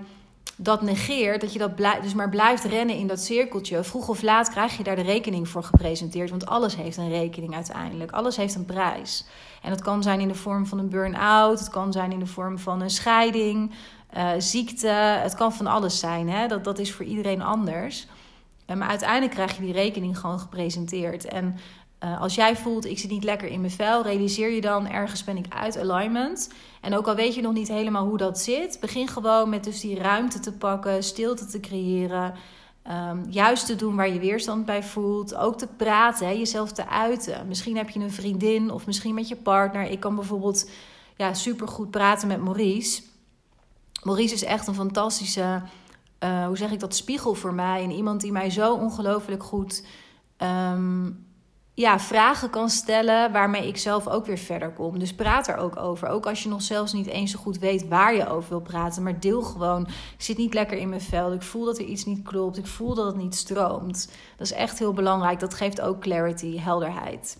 dat 0.56 0.82
negeert, 0.82 1.40
dat 1.40 1.52
je 1.52 1.58
dat 1.58 1.76
dus 2.02 2.14
maar 2.14 2.28
blijft 2.28 2.64
rennen 2.64 2.96
in 2.96 3.06
dat 3.06 3.20
cirkeltje, 3.20 3.84
vroeg 3.84 4.08
of 4.08 4.22
laat 4.22 4.50
krijg 4.50 4.76
je 4.76 4.82
daar 4.82 4.96
de 4.96 5.02
rekening 5.02 5.48
voor 5.48 5.62
gepresenteerd. 5.62 6.30
Want 6.30 6.46
alles 6.46 6.76
heeft 6.76 6.96
een 6.96 7.08
rekening 7.08 7.54
uiteindelijk. 7.54 8.10
Alles 8.10 8.36
heeft 8.36 8.54
een 8.54 8.64
prijs. 8.64 9.24
En 9.62 9.70
dat 9.70 9.82
kan 9.82 10.02
zijn 10.02 10.20
in 10.20 10.28
de 10.28 10.34
vorm 10.34 10.66
van 10.66 10.78
een 10.78 10.88
burn-out, 10.88 11.58
het 11.58 11.68
kan 11.68 11.92
zijn 11.92 12.12
in 12.12 12.18
de 12.18 12.26
vorm 12.26 12.58
van 12.58 12.80
een 12.80 12.90
scheiding, 12.90 13.70
uh, 14.16 14.30
ziekte. 14.38 14.88
Het 14.88 15.34
kan 15.34 15.52
van 15.52 15.66
alles 15.66 15.98
zijn. 15.98 16.28
Hè? 16.28 16.46
Dat, 16.46 16.64
dat 16.64 16.78
is 16.78 16.92
voor 16.92 17.04
iedereen 17.04 17.42
anders. 17.42 18.06
Maar 18.66 18.88
uiteindelijk 18.88 19.32
krijg 19.32 19.56
je 19.56 19.62
die 19.62 19.72
rekening 19.72 20.18
gewoon 20.18 20.40
gepresenteerd. 20.40 21.24
En 21.24 21.56
uh, 22.04 22.20
als 22.20 22.34
jij 22.34 22.56
voelt, 22.56 22.84
ik 22.84 22.98
zit 22.98 23.10
niet 23.10 23.24
lekker 23.24 23.48
in 23.48 23.60
mijn 23.60 23.72
vel, 23.72 24.02
realiseer 24.02 24.50
je 24.50 24.60
dan, 24.60 24.88
ergens 24.88 25.24
ben 25.24 25.36
ik 25.36 25.46
uit 25.48 25.78
alignment. 25.78 26.50
En 26.80 26.96
ook 26.96 27.06
al 27.06 27.14
weet 27.14 27.34
je 27.34 27.42
nog 27.42 27.52
niet 27.52 27.68
helemaal 27.68 28.06
hoe 28.06 28.18
dat 28.18 28.38
zit, 28.38 28.78
begin 28.80 29.08
gewoon 29.08 29.48
met 29.48 29.64
dus 29.64 29.80
die 29.80 29.98
ruimte 29.98 30.40
te 30.40 30.52
pakken, 30.52 31.02
stilte 31.02 31.46
te 31.46 31.60
creëren. 31.60 32.34
Um, 32.90 33.24
juist 33.28 33.66
te 33.66 33.76
doen 33.76 33.96
waar 33.96 34.12
je 34.12 34.18
weerstand 34.18 34.66
bij 34.66 34.82
voelt. 34.82 35.34
Ook 35.34 35.58
te 35.58 35.66
praten, 35.66 36.38
jezelf 36.38 36.72
te 36.72 36.88
uiten. 36.88 37.48
Misschien 37.48 37.76
heb 37.76 37.90
je 37.90 38.00
een 38.00 38.12
vriendin 38.12 38.70
of 38.70 38.86
misschien 38.86 39.14
met 39.14 39.28
je 39.28 39.36
partner. 39.36 39.90
Ik 39.90 40.00
kan 40.00 40.14
bijvoorbeeld 40.14 40.70
ja, 41.16 41.34
supergoed 41.34 41.90
praten 41.90 42.28
met 42.28 42.42
Maurice. 42.42 43.02
Maurice 44.02 44.34
is 44.34 44.44
echt 44.44 44.66
een 44.66 44.74
fantastische, 44.74 45.62
uh, 46.26 46.46
hoe 46.46 46.56
zeg 46.56 46.70
ik 46.70 46.80
dat, 46.80 46.94
spiegel 46.94 47.34
voor 47.34 47.54
mij. 47.54 47.82
En 47.82 47.90
iemand 47.90 48.20
die 48.20 48.32
mij 48.32 48.50
zo 48.50 48.74
ongelooflijk 48.74 49.42
goed 49.42 49.86
um, 50.38 51.26
ja, 51.74 51.98
vragen 52.00 52.50
kan 52.50 52.70
stellen 52.70 53.32
waarmee 53.32 53.66
ik 53.66 53.76
zelf 53.76 54.08
ook 54.08 54.26
weer 54.26 54.38
verder 54.38 54.72
kom. 54.72 54.98
Dus 54.98 55.14
praat 55.14 55.48
er 55.48 55.56
ook 55.56 55.76
over. 55.76 56.08
Ook 56.08 56.26
als 56.26 56.42
je 56.42 56.48
nog 56.48 56.62
zelfs 56.62 56.92
niet 56.92 57.06
eens 57.06 57.30
zo 57.30 57.38
goed 57.38 57.58
weet 57.58 57.88
waar 57.88 58.14
je 58.14 58.28
over 58.28 58.48
wil 58.48 58.60
praten. 58.60 59.02
Maar 59.02 59.20
deel 59.20 59.42
gewoon. 59.42 59.82
Ik 59.86 60.22
zit 60.22 60.36
niet 60.36 60.54
lekker 60.54 60.78
in 60.78 60.88
mijn 60.88 61.00
vel. 61.00 61.32
Ik 61.32 61.42
voel 61.42 61.64
dat 61.64 61.78
er 61.78 61.84
iets 61.84 62.04
niet 62.04 62.22
klopt. 62.22 62.58
Ik 62.58 62.66
voel 62.66 62.94
dat 62.94 63.06
het 63.06 63.16
niet 63.16 63.34
stroomt. 63.34 64.10
Dat 64.36 64.46
is 64.46 64.52
echt 64.52 64.78
heel 64.78 64.92
belangrijk. 64.92 65.40
Dat 65.40 65.54
geeft 65.54 65.80
ook 65.80 66.00
clarity, 66.00 66.58
helderheid. 66.58 67.38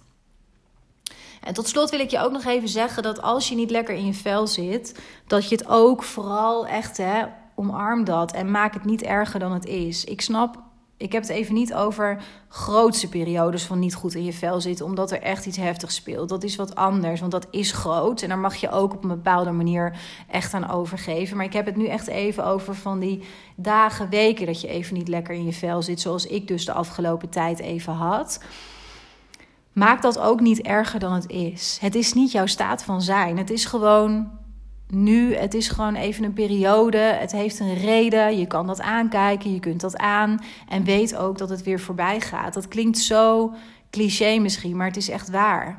En 1.40 1.54
tot 1.54 1.68
slot 1.68 1.90
wil 1.90 2.00
ik 2.00 2.10
je 2.10 2.20
ook 2.20 2.32
nog 2.32 2.44
even 2.44 2.68
zeggen 2.68 3.02
dat 3.02 3.22
als 3.22 3.48
je 3.48 3.54
niet 3.54 3.70
lekker 3.70 3.94
in 3.94 4.06
je 4.06 4.14
vel 4.14 4.46
zit, 4.46 5.00
dat 5.26 5.48
je 5.48 5.56
het 5.56 5.68
ook 5.68 6.02
vooral 6.02 6.66
echt 6.66 6.96
hè, 6.96 7.24
omarm 7.56 8.04
dat 8.04 8.32
en 8.32 8.50
maak 8.50 8.74
het 8.74 8.84
niet 8.84 9.02
erger 9.02 9.40
dan 9.40 9.52
het 9.52 9.64
is. 9.64 10.04
Ik 10.04 10.20
snap 10.20 10.64
ik 10.98 11.12
heb 11.12 11.22
het 11.22 11.30
even 11.30 11.54
niet 11.54 11.74
over 11.74 12.22
grootste 12.48 13.08
periodes 13.08 13.64
van 13.64 13.78
niet 13.78 13.94
goed 13.94 14.14
in 14.14 14.24
je 14.24 14.32
vel 14.32 14.60
zitten, 14.60 14.84
omdat 14.84 15.10
er 15.10 15.22
echt 15.22 15.46
iets 15.46 15.56
heftigs 15.56 15.94
speelt. 15.94 16.28
Dat 16.28 16.44
is 16.44 16.56
wat 16.56 16.74
anders, 16.74 17.20
want 17.20 17.32
dat 17.32 17.46
is 17.50 17.72
groot 17.72 18.22
en 18.22 18.28
daar 18.28 18.38
mag 18.38 18.54
je 18.54 18.70
ook 18.70 18.94
op 18.94 19.02
een 19.02 19.08
bepaalde 19.08 19.50
manier 19.50 19.98
echt 20.30 20.54
aan 20.54 20.70
overgeven. 20.70 21.36
Maar 21.36 21.46
ik 21.46 21.52
heb 21.52 21.66
het 21.66 21.76
nu 21.76 21.86
echt 21.86 22.06
even 22.06 22.44
over 22.44 22.74
van 22.74 22.98
die 22.98 23.22
dagen, 23.56 24.08
weken 24.08 24.46
dat 24.46 24.60
je 24.60 24.68
even 24.68 24.94
niet 24.94 25.08
lekker 25.08 25.34
in 25.34 25.44
je 25.44 25.52
vel 25.52 25.82
zit, 25.82 26.00
zoals 26.00 26.26
ik 26.26 26.48
dus 26.48 26.64
de 26.64 26.72
afgelopen 26.72 27.28
tijd 27.28 27.58
even 27.58 27.92
had. 27.92 28.44
Maak 29.72 30.02
dat 30.02 30.18
ook 30.18 30.40
niet 30.40 30.60
erger 30.60 31.00
dan 31.00 31.12
het 31.12 31.30
is. 31.30 31.78
Het 31.80 31.94
is 31.94 32.12
niet 32.12 32.32
jouw 32.32 32.46
staat 32.46 32.82
van 32.82 33.02
zijn. 33.02 33.38
Het 33.38 33.50
is 33.50 33.64
gewoon 33.64 34.30
nu. 34.88 35.34
Het 35.34 35.54
is 35.54 35.68
gewoon 35.68 35.94
even 35.94 36.24
een 36.24 36.32
periode. 36.32 36.98
Het 36.98 37.32
heeft 37.32 37.60
een 37.60 37.74
reden. 37.74 38.38
Je 38.38 38.46
kan 38.46 38.66
dat 38.66 38.80
aankijken. 38.80 39.52
Je 39.52 39.60
kunt 39.60 39.80
dat 39.80 39.96
aan. 39.96 40.40
En 40.68 40.84
weet 40.84 41.16
ook 41.16 41.38
dat 41.38 41.48
het 41.48 41.62
weer 41.62 41.80
voorbij 41.80 42.20
gaat. 42.20 42.54
Dat 42.54 42.68
klinkt 42.68 42.98
zo 42.98 43.52
cliché 43.90 44.38
misschien, 44.38 44.76
maar 44.76 44.86
het 44.86 44.96
is 44.96 45.08
echt 45.08 45.30
waar. 45.30 45.78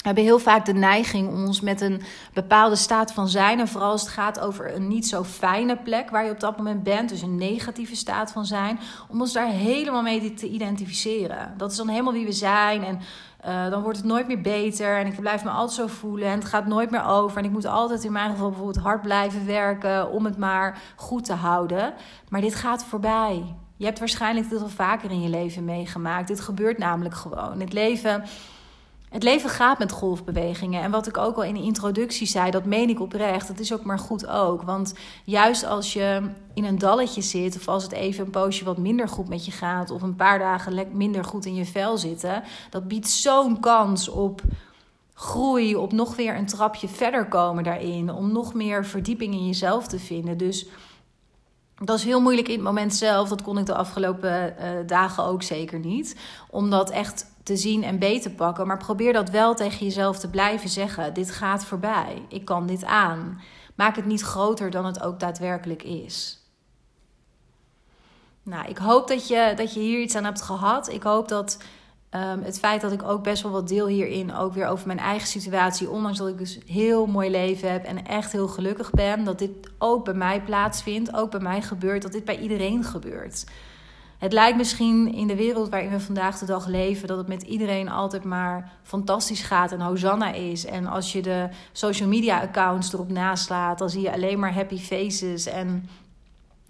We 0.00 0.06
hebben 0.06 0.24
heel 0.24 0.38
vaak 0.38 0.64
de 0.64 0.72
neiging 0.72 1.28
om 1.28 1.44
ons 1.44 1.60
met 1.60 1.80
een 1.80 2.02
bepaalde 2.32 2.76
staat 2.76 3.12
van 3.12 3.28
zijn, 3.28 3.60
en 3.60 3.68
vooral 3.68 3.90
als 3.90 4.00
het 4.00 4.10
gaat 4.10 4.40
over 4.40 4.74
een 4.74 4.88
niet 4.88 5.08
zo 5.08 5.24
fijne 5.24 5.76
plek 5.76 6.10
waar 6.10 6.24
je 6.24 6.30
op 6.30 6.40
dat 6.40 6.56
moment 6.56 6.82
bent, 6.82 7.08
dus 7.08 7.22
een 7.22 7.36
negatieve 7.36 7.96
staat 7.96 8.32
van 8.32 8.46
zijn, 8.46 8.80
om 9.08 9.20
ons 9.20 9.32
daar 9.32 9.50
helemaal 9.50 10.02
mee 10.02 10.34
te 10.34 10.48
identificeren. 10.48 11.54
Dat 11.56 11.70
is 11.70 11.76
dan 11.76 11.88
helemaal 11.88 12.12
wie 12.12 12.24
we 12.24 12.32
zijn 12.32 12.84
en 12.84 13.00
uh, 13.46 13.70
dan 13.70 13.82
wordt 13.82 13.98
het 13.98 14.06
nooit 14.06 14.26
meer 14.26 14.40
beter 14.40 14.96
en 14.96 15.06
ik 15.06 15.20
blijf 15.20 15.44
me 15.44 15.50
altijd 15.50 15.78
zo 15.78 15.86
voelen 15.86 16.28
en 16.28 16.38
het 16.38 16.44
gaat 16.44 16.66
nooit 16.66 16.90
meer 16.90 17.04
over. 17.04 17.38
En 17.38 17.44
ik 17.44 17.50
moet 17.50 17.66
altijd 17.66 18.04
in 18.04 18.12
mijn 18.12 18.30
geval 18.30 18.48
bijvoorbeeld 18.48 18.84
hard 18.84 19.02
blijven 19.02 19.46
werken 19.46 20.10
om 20.10 20.24
het 20.24 20.38
maar 20.38 20.78
goed 20.96 21.24
te 21.24 21.32
houden. 21.32 21.94
Maar 22.28 22.40
dit 22.40 22.54
gaat 22.54 22.84
voorbij. 22.84 23.54
Je 23.76 23.84
hebt 23.84 23.98
waarschijnlijk 23.98 24.50
dit 24.50 24.62
al 24.62 24.68
vaker 24.68 25.10
in 25.10 25.22
je 25.22 25.28
leven 25.28 25.64
meegemaakt. 25.64 26.28
Dit 26.28 26.40
gebeurt 26.40 26.78
namelijk 26.78 27.14
gewoon. 27.14 27.60
Het 27.60 27.72
leven 27.72 28.24
het 29.10 29.22
leven 29.22 29.50
gaat 29.50 29.78
met 29.78 29.92
golfbewegingen. 29.92 30.82
En 30.82 30.90
wat 30.90 31.06
ik 31.06 31.16
ook 31.16 31.36
al 31.36 31.42
in 31.42 31.54
de 31.54 31.62
introductie 31.62 32.26
zei, 32.26 32.50
dat 32.50 32.64
meen 32.64 32.88
ik 32.88 33.00
oprecht. 33.00 33.48
Dat 33.48 33.58
is 33.58 33.72
ook 33.72 33.84
maar 33.84 33.98
goed 33.98 34.26
ook. 34.26 34.62
Want 34.62 34.94
juist 35.24 35.64
als 35.64 35.92
je 35.92 36.30
in 36.54 36.64
een 36.64 36.78
dalletje 36.78 37.22
zit, 37.22 37.56
of 37.56 37.68
als 37.68 37.82
het 37.82 37.92
even 37.92 38.24
een 38.24 38.30
poosje 38.30 38.64
wat 38.64 38.78
minder 38.78 39.08
goed 39.08 39.28
met 39.28 39.44
je 39.44 39.50
gaat, 39.50 39.90
of 39.90 40.02
een 40.02 40.16
paar 40.16 40.38
dagen 40.38 40.88
minder 40.92 41.24
goed 41.24 41.44
in 41.44 41.54
je 41.54 41.64
vel 41.64 41.98
zitten, 41.98 42.42
dat 42.70 42.88
biedt 42.88 43.08
zo'n 43.08 43.60
kans 43.60 44.08
op 44.08 44.42
groei, 45.14 45.76
op 45.76 45.92
nog 45.92 46.16
weer 46.16 46.36
een 46.36 46.46
trapje 46.46 46.88
verder 46.88 47.28
komen 47.28 47.64
daarin, 47.64 48.12
om 48.12 48.32
nog 48.32 48.54
meer 48.54 48.86
verdieping 48.86 49.34
in 49.34 49.46
jezelf 49.46 49.86
te 49.86 49.98
vinden. 49.98 50.36
Dus 50.36 50.66
dat 51.84 51.98
is 51.98 52.04
heel 52.04 52.20
moeilijk 52.20 52.48
in 52.48 52.54
het 52.54 52.62
moment 52.62 52.94
zelf. 52.94 53.28
Dat 53.28 53.42
kon 53.42 53.58
ik 53.58 53.66
de 53.66 53.74
afgelopen 53.74 54.54
uh, 54.58 54.68
dagen 54.86 55.24
ook 55.24 55.42
zeker 55.42 55.78
niet. 55.78 56.16
Om 56.50 56.70
dat 56.70 56.90
echt 56.90 57.26
te 57.42 57.56
zien 57.56 57.82
en 57.82 57.98
beter 57.98 58.30
pakken. 58.30 58.66
Maar 58.66 58.78
probeer 58.78 59.12
dat 59.12 59.30
wel 59.30 59.54
tegen 59.54 59.86
jezelf 59.86 60.18
te 60.18 60.28
blijven 60.28 60.68
zeggen. 60.68 61.14
Dit 61.14 61.30
gaat 61.30 61.64
voorbij. 61.64 62.22
Ik 62.28 62.44
kan 62.44 62.66
dit 62.66 62.84
aan. 62.84 63.40
Maak 63.74 63.96
het 63.96 64.06
niet 64.06 64.22
groter 64.22 64.70
dan 64.70 64.84
het 64.84 65.02
ook 65.02 65.20
daadwerkelijk 65.20 65.82
is. 65.82 66.38
Nou, 68.42 68.68
ik 68.68 68.78
hoop 68.78 69.08
dat 69.08 69.28
je, 69.28 69.52
dat 69.56 69.74
je 69.74 69.80
hier 69.80 70.00
iets 70.00 70.14
aan 70.14 70.24
hebt 70.24 70.42
gehad. 70.42 70.88
Ik 70.88 71.02
hoop 71.02 71.28
dat 71.28 71.58
um, 72.14 72.42
het 72.42 72.58
feit 72.58 72.80
dat 72.80 72.92
ik 72.92 73.02
ook 73.02 73.22
best 73.22 73.42
wel 73.42 73.52
wat 73.52 73.68
deel 73.68 73.86
hierin, 73.86 74.34
ook 74.34 74.54
weer 74.54 74.66
over 74.66 74.86
mijn 74.86 74.98
eigen 74.98 75.28
situatie, 75.28 75.90
ondanks 75.90 76.18
dat 76.18 76.28
ik 76.28 76.38
dus 76.38 76.58
heel 76.66 77.06
mooi 77.06 77.30
leven 77.30 77.72
heb 77.72 77.84
en 77.84 78.06
echt 78.06 78.32
heel 78.32 78.48
gelukkig 78.48 78.90
ben, 78.90 79.24
dat 79.24 79.38
dit 79.38 79.50
ook 79.78 80.04
bij 80.04 80.14
mij 80.14 80.42
plaatsvindt, 80.42 81.14
ook 81.14 81.30
bij 81.30 81.40
mij 81.40 81.62
gebeurt, 81.62 82.02
dat 82.02 82.12
dit 82.12 82.24
bij 82.24 82.38
iedereen 82.38 82.84
gebeurt. 82.84 83.44
Het 84.18 84.32
lijkt 84.32 84.56
misschien 84.56 85.14
in 85.14 85.26
de 85.26 85.36
wereld 85.36 85.68
waarin 85.68 85.90
we 85.90 86.00
vandaag 86.00 86.38
de 86.38 86.46
dag 86.46 86.66
leven 86.66 87.08
dat 87.08 87.18
het 87.18 87.28
met 87.28 87.42
iedereen 87.42 87.88
altijd 87.88 88.24
maar 88.24 88.72
fantastisch 88.82 89.42
gaat 89.42 89.72
en 89.72 89.80
hosanna 89.80 90.32
is. 90.32 90.64
En 90.64 90.86
als 90.86 91.12
je 91.12 91.22
de 91.22 91.48
social 91.72 92.08
media 92.08 92.40
accounts 92.40 92.92
erop 92.92 93.10
naslaat, 93.10 93.78
dan 93.78 93.90
zie 93.90 94.02
je 94.02 94.12
alleen 94.12 94.38
maar 94.38 94.54
happy 94.54 94.78
faces 94.78 95.46
en 95.46 95.88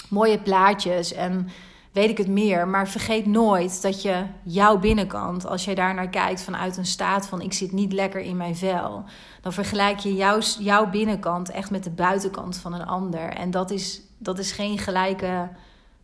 mooie 0.09 0.39
plaatjes 0.39 1.13
en 1.13 1.49
weet 1.93 2.11
ik 2.11 2.19
het 2.19 2.29
meer. 2.29 2.69
Maar 2.69 2.89
vergeet 2.89 3.27
nooit 3.27 3.83
dat 3.83 4.03
je 4.03 4.25
jouw 4.43 4.79
binnenkant, 4.79 5.47
als 5.47 5.65
jij 5.65 5.75
daar 5.75 5.95
naar 5.95 6.09
kijkt 6.09 6.43
vanuit 6.43 6.77
een 6.77 6.87
staat 6.87 7.27
van 7.27 7.41
ik 7.41 7.53
zit 7.53 7.73
niet 7.73 7.93
lekker 7.93 8.21
in 8.21 8.37
mijn 8.37 8.57
vel, 8.57 9.05
dan 9.41 9.53
vergelijk 9.53 9.99
je 9.99 10.15
jouw, 10.15 10.41
jouw 10.59 10.91
binnenkant 10.91 11.51
echt 11.51 11.71
met 11.71 11.85
de 11.85 11.91
buitenkant 11.91 12.57
van 12.57 12.73
een 12.73 12.87
ander. 12.87 13.29
En 13.29 13.51
dat 13.51 13.71
is, 13.71 14.01
dat 14.19 14.39
is 14.39 14.53
geen 14.53 14.79
gelijke 14.79 15.49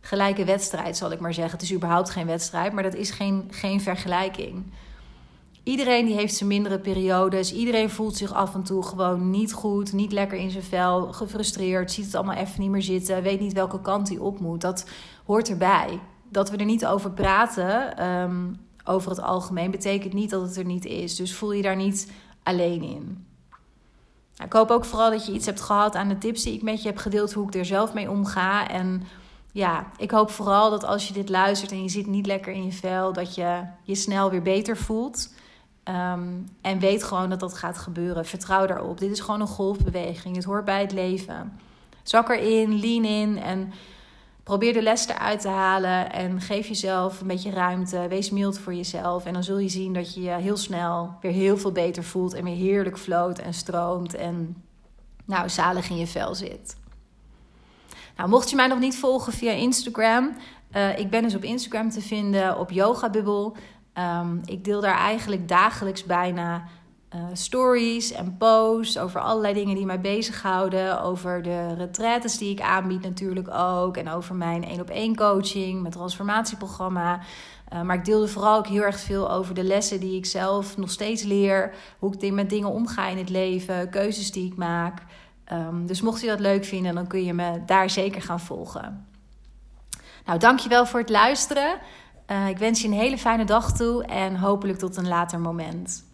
gelijke 0.07 0.45
wedstrijd, 0.45 0.97
zal 0.97 1.11
ik 1.11 1.19
maar 1.19 1.33
zeggen. 1.33 1.53
Het 1.53 1.61
is 1.61 1.73
überhaupt 1.73 2.09
geen 2.09 2.25
wedstrijd, 2.25 2.73
maar 2.73 2.83
dat 2.83 2.95
is 2.95 3.11
geen, 3.11 3.47
geen 3.49 3.81
vergelijking. 3.81 4.63
Iedereen 5.63 6.05
die 6.05 6.15
heeft 6.15 6.35
zijn 6.35 6.49
mindere 6.49 6.79
periodes. 6.79 7.53
Iedereen 7.53 7.89
voelt 7.89 8.17
zich 8.17 8.33
af 8.33 8.53
en 8.53 8.63
toe 8.63 8.83
gewoon 8.83 9.29
niet 9.29 9.53
goed, 9.53 9.93
niet 9.93 10.11
lekker 10.11 10.37
in 10.37 10.49
zijn 10.49 10.63
vel, 10.63 11.13
gefrustreerd, 11.13 11.91
ziet 11.91 12.05
het 12.05 12.15
allemaal 12.15 12.35
even 12.35 12.61
niet 12.61 12.69
meer 12.69 12.81
zitten, 12.81 13.23
weet 13.23 13.39
niet 13.39 13.53
welke 13.53 13.81
kant 13.81 14.09
hij 14.09 14.17
op 14.17 14.39
moet. 14.39 14.61
Dat 14.61 14.85
hoort 15.27 15.49
erbij. 15.49 15.99
Dat 16.29 16.49
we 16.49 16.57
er 16.57 16.65
niet 16.65 16.85
over 16.85 17.11
praten, 17.11 17.97
ehm, 17.97 18.53
over 18.83 19.09
het 19.09 19.21
algemeen, 19.21 19.71
betekent 19.71 20.13
niet 20.13 20.29
dat 20.29 20.41
het 20.41 20.57
er 20.57 20.65
niet 20.65 20.85
is. 20.85 21.15
Dus 21.15 21.35
voel 21.35 21.51
je 21.51 21.61
daar 21.61 21.75
niet 21.75 22.11
alleen 22.43 22.81
in. 22.81 23.25
Ik 24.43 24.53
hoop 24.53 24.69
ook 24.69 24.85
vooral 24.85 25.09
dat 25.09 25.25
je 25.25 25.31
iets 25.31 25.45
hebt 25.45 25.61
gehad 25.61 25.95
aan 25.95 26.07
de 26.07 26.17
tips 26.17 26.43
die 26.43 26.53
ik 26.53 26.61
met 26.61 26.81
je 26.81 26.87
heb 26.87 26.97
gedeeld, 26.97 27.33
hoe 27.33 27.47
ik 27.47 27.55
er 27.55 27.65
zelf 27.65 27.93
mee 27.93 28.09
omga. 28.09 28.67
En 28.69 29.03
ja, 29.51 29.87
ik 29.97 30.11
hoop 30.11 30.29
vooral 30.29 30.69
dat 30.69 30.83
als 30.83 31.07
je 31.07 31.13
dit 31.13 31.29
luistert 31.29 31.71
en 31.71 31.83
je 31.83 31.89
zit 31.89 32.07
niet 32.07 32.25
lekker 32.25 32.53
in 32.53 32.65
je 32.65 32.71
vel, 32.71 33.13
dat 33.13 33.35
je 33.35 33.63
je 33.83 33.95
snel 33.95 34.29
weer 34.29 34.41
beter 34.41 34.77
voelt. 34.77 35.33
Ehm, 35.83 36.27
en 36.61 36.79
weet 36.79 37.03
gewoon 37.03 37.29
dat 37.29 37.39
dat 37.39 37.53
gaat 37.53 37.77
gebeuren. 37.77 38.25
Vertrouw 38.25 38.65
daarop. 38.65 38.99
Dit 38.99 39.11
is 39.11 39.19
gewoon 39.19 39.41
een 39.41 39.47
golfbeweging. 39.47 40.35
Het 40.35 40.45
hoort 40.45 40.65
bij 40.65 40.81
het 40.81 40.91
leven. 40.91 41.59
Zak 42.03 42.29
erin, 42.29 42.79
lean 42.79 43.03
in 43.03 43.37
en 43.37 43.73
probeer 44.47 44.73
de 44.73 44.81
les 44.81 45.07
eruit 45.07 45.41
te 45.41 45.47
halen. 45.47 46.11
En 46.11 46.41
geef 46.41 46.67
jezelf 46.67 47.21
een 47.21 47.27
beetje 47.27 47.49
ruimte. 47.49 48.07
Wees 48.09 48.29
mild 48.29 48.59
voor 48.59 48.73
jezelf. 48.73 49.25
En 49.25 49.33
dan 49.33 49.43
zul 49.43 49.57
je 49.57 49.69
zien 49.69 49.93
dat 49.93 50.13
je 50.13 50.21
je 50.21 50.29
heel 50.29 50.57
snel 50.57 51.17
weer 51.21 51.31
heel 51.31 51.57
veel 51.57 51.71
beter 51.71 52.03
voelt. 52.03 52.33
En 52.33 52.43
weer 52.43 52.55
heerlijk 52.55 52.97
floot 52.97 53.39
en 53.39 53.53
stroomt. 53.53 54.15
En 54.15 54.63
nou, 55.25 55.49
zalig 55.49 55.89
in 55.89 55.97
je 55.97 56.07
vel 56.07 56.35
zit. 56.35 56.75
Nou, 58.17 58.29
mocht 58.29 58.49
je 58.49 58.55
mij 58.55 58.67
nog 58.67 58.79
niet 58.79 58.97
volgen 58.97 59.33
via 59.33 59.51
Instagram, 59.51 60.35
uh, 60.75 60.97
ik 60.99 61.09
ben 61.09 61.23
dus 61.23 61.35
op 61.35 61.43
Instagram 61.43 61.89
te 61.89 62.01
vinden 62.01 62.59
op 62.59 62.71
Yoga 62.71 63.09
Bubble. 63.09 63.51
Um, 63.93 64.41
ik 64.45 64.63
deel 64.63 64.81
daar 64.81 64.97
eigenlijk 64.97 65.47
dagelijks 65.47 66.03
bijna 66.03 66.63
uh, 67.17 67.23
stories 67.33 68.11
en 68.11 68.37
posts 68.37 68.97
over 68.97 69.21
allerlei 69.21 69.53
dingen 69.53 69.75
die 69.75 69.85
mij 69.85 70.01
bezighouden. 70.01 71.01
Over 71.01 71.41
de 71.41 71.73
retraites 71.73 72.37
die 72.37 72.51
ik 72.51 72.61
aanbied 72.61 73.01
natuurlijk 73.01 73.49
ook. 73.53 73.97
En 73.97 74.09
over 74.09 74.35
mijn 74.35 74.63
één 74.63 74.79
op 74.79 74.89
één 74.89 75.15
coaching, 75.15 75.79
mijn 75.81 75.93
transformatieprogramma. 75.93 77.19
Uh, 77.73 77.81
maar 77.81 77.95
ik 77.95 78.05
deelde 78.05 78.27
vooral 78.27 78.57
ook 78.57 78.67
heel 78.67 78.81
erg 78.81 78.99
veel 78.99 79.31
over 79.31 79.53
de 79.53 79.63
lessen 79.63 79.99
die 79.99 80.17
ik 80.17 80.25
zelf 80.25 80.77
nog 80.77 80.91
steeds 80.91 81.23
leer. 81.23 81.73
Hoe 81.99 82.15
ik 82.19 82.31
met 82.31 82.49
dingen 82.49 82.71
omga 82.71 83.07
in 83.07 83.17
het 83.17 83.29
leven, 83.29 83.89
keuzes 83.89 84.31
die 84.31 84.51
ik 84.51 84.55
maak. 84.55 85.01
Um, 85.53 85.85
dus 85.85 86.01
mocht 86.01 86.21
je 86.21 86.27
dat 86.27 86.39
leuk 86.39 86.65
vinden, 86.65 86.95
dan 86.95 87.07
kun 87.07 87.23
je 87.23 87.33
me 87.33 87.61
daar 87.65 87.89
zeker 87.89 88.21
gaan 88.21 88.39
volgen. 88.39 89.07
Nou, 90.25 90.39
dankjewel 90.39 90.85
voor 90.85 90.99
het 90.99 91.09
luisteren. 91.09 91.77
Uh, 92.31 92.47
ik 92.47 92.57
wens 92.57 92.81
je 92.81 92.87
een 92.87 92.93
hele 92.93 93.17
fijne 93.17 93.45
dag 93.45 93.73
toe 93.73 94.03
en 94.03 94.35
hopelijk 94.35 94.79
tot 94.79 94.97
een 94.97 95.07
later 95.07 95.39
moment. 95.39 96.06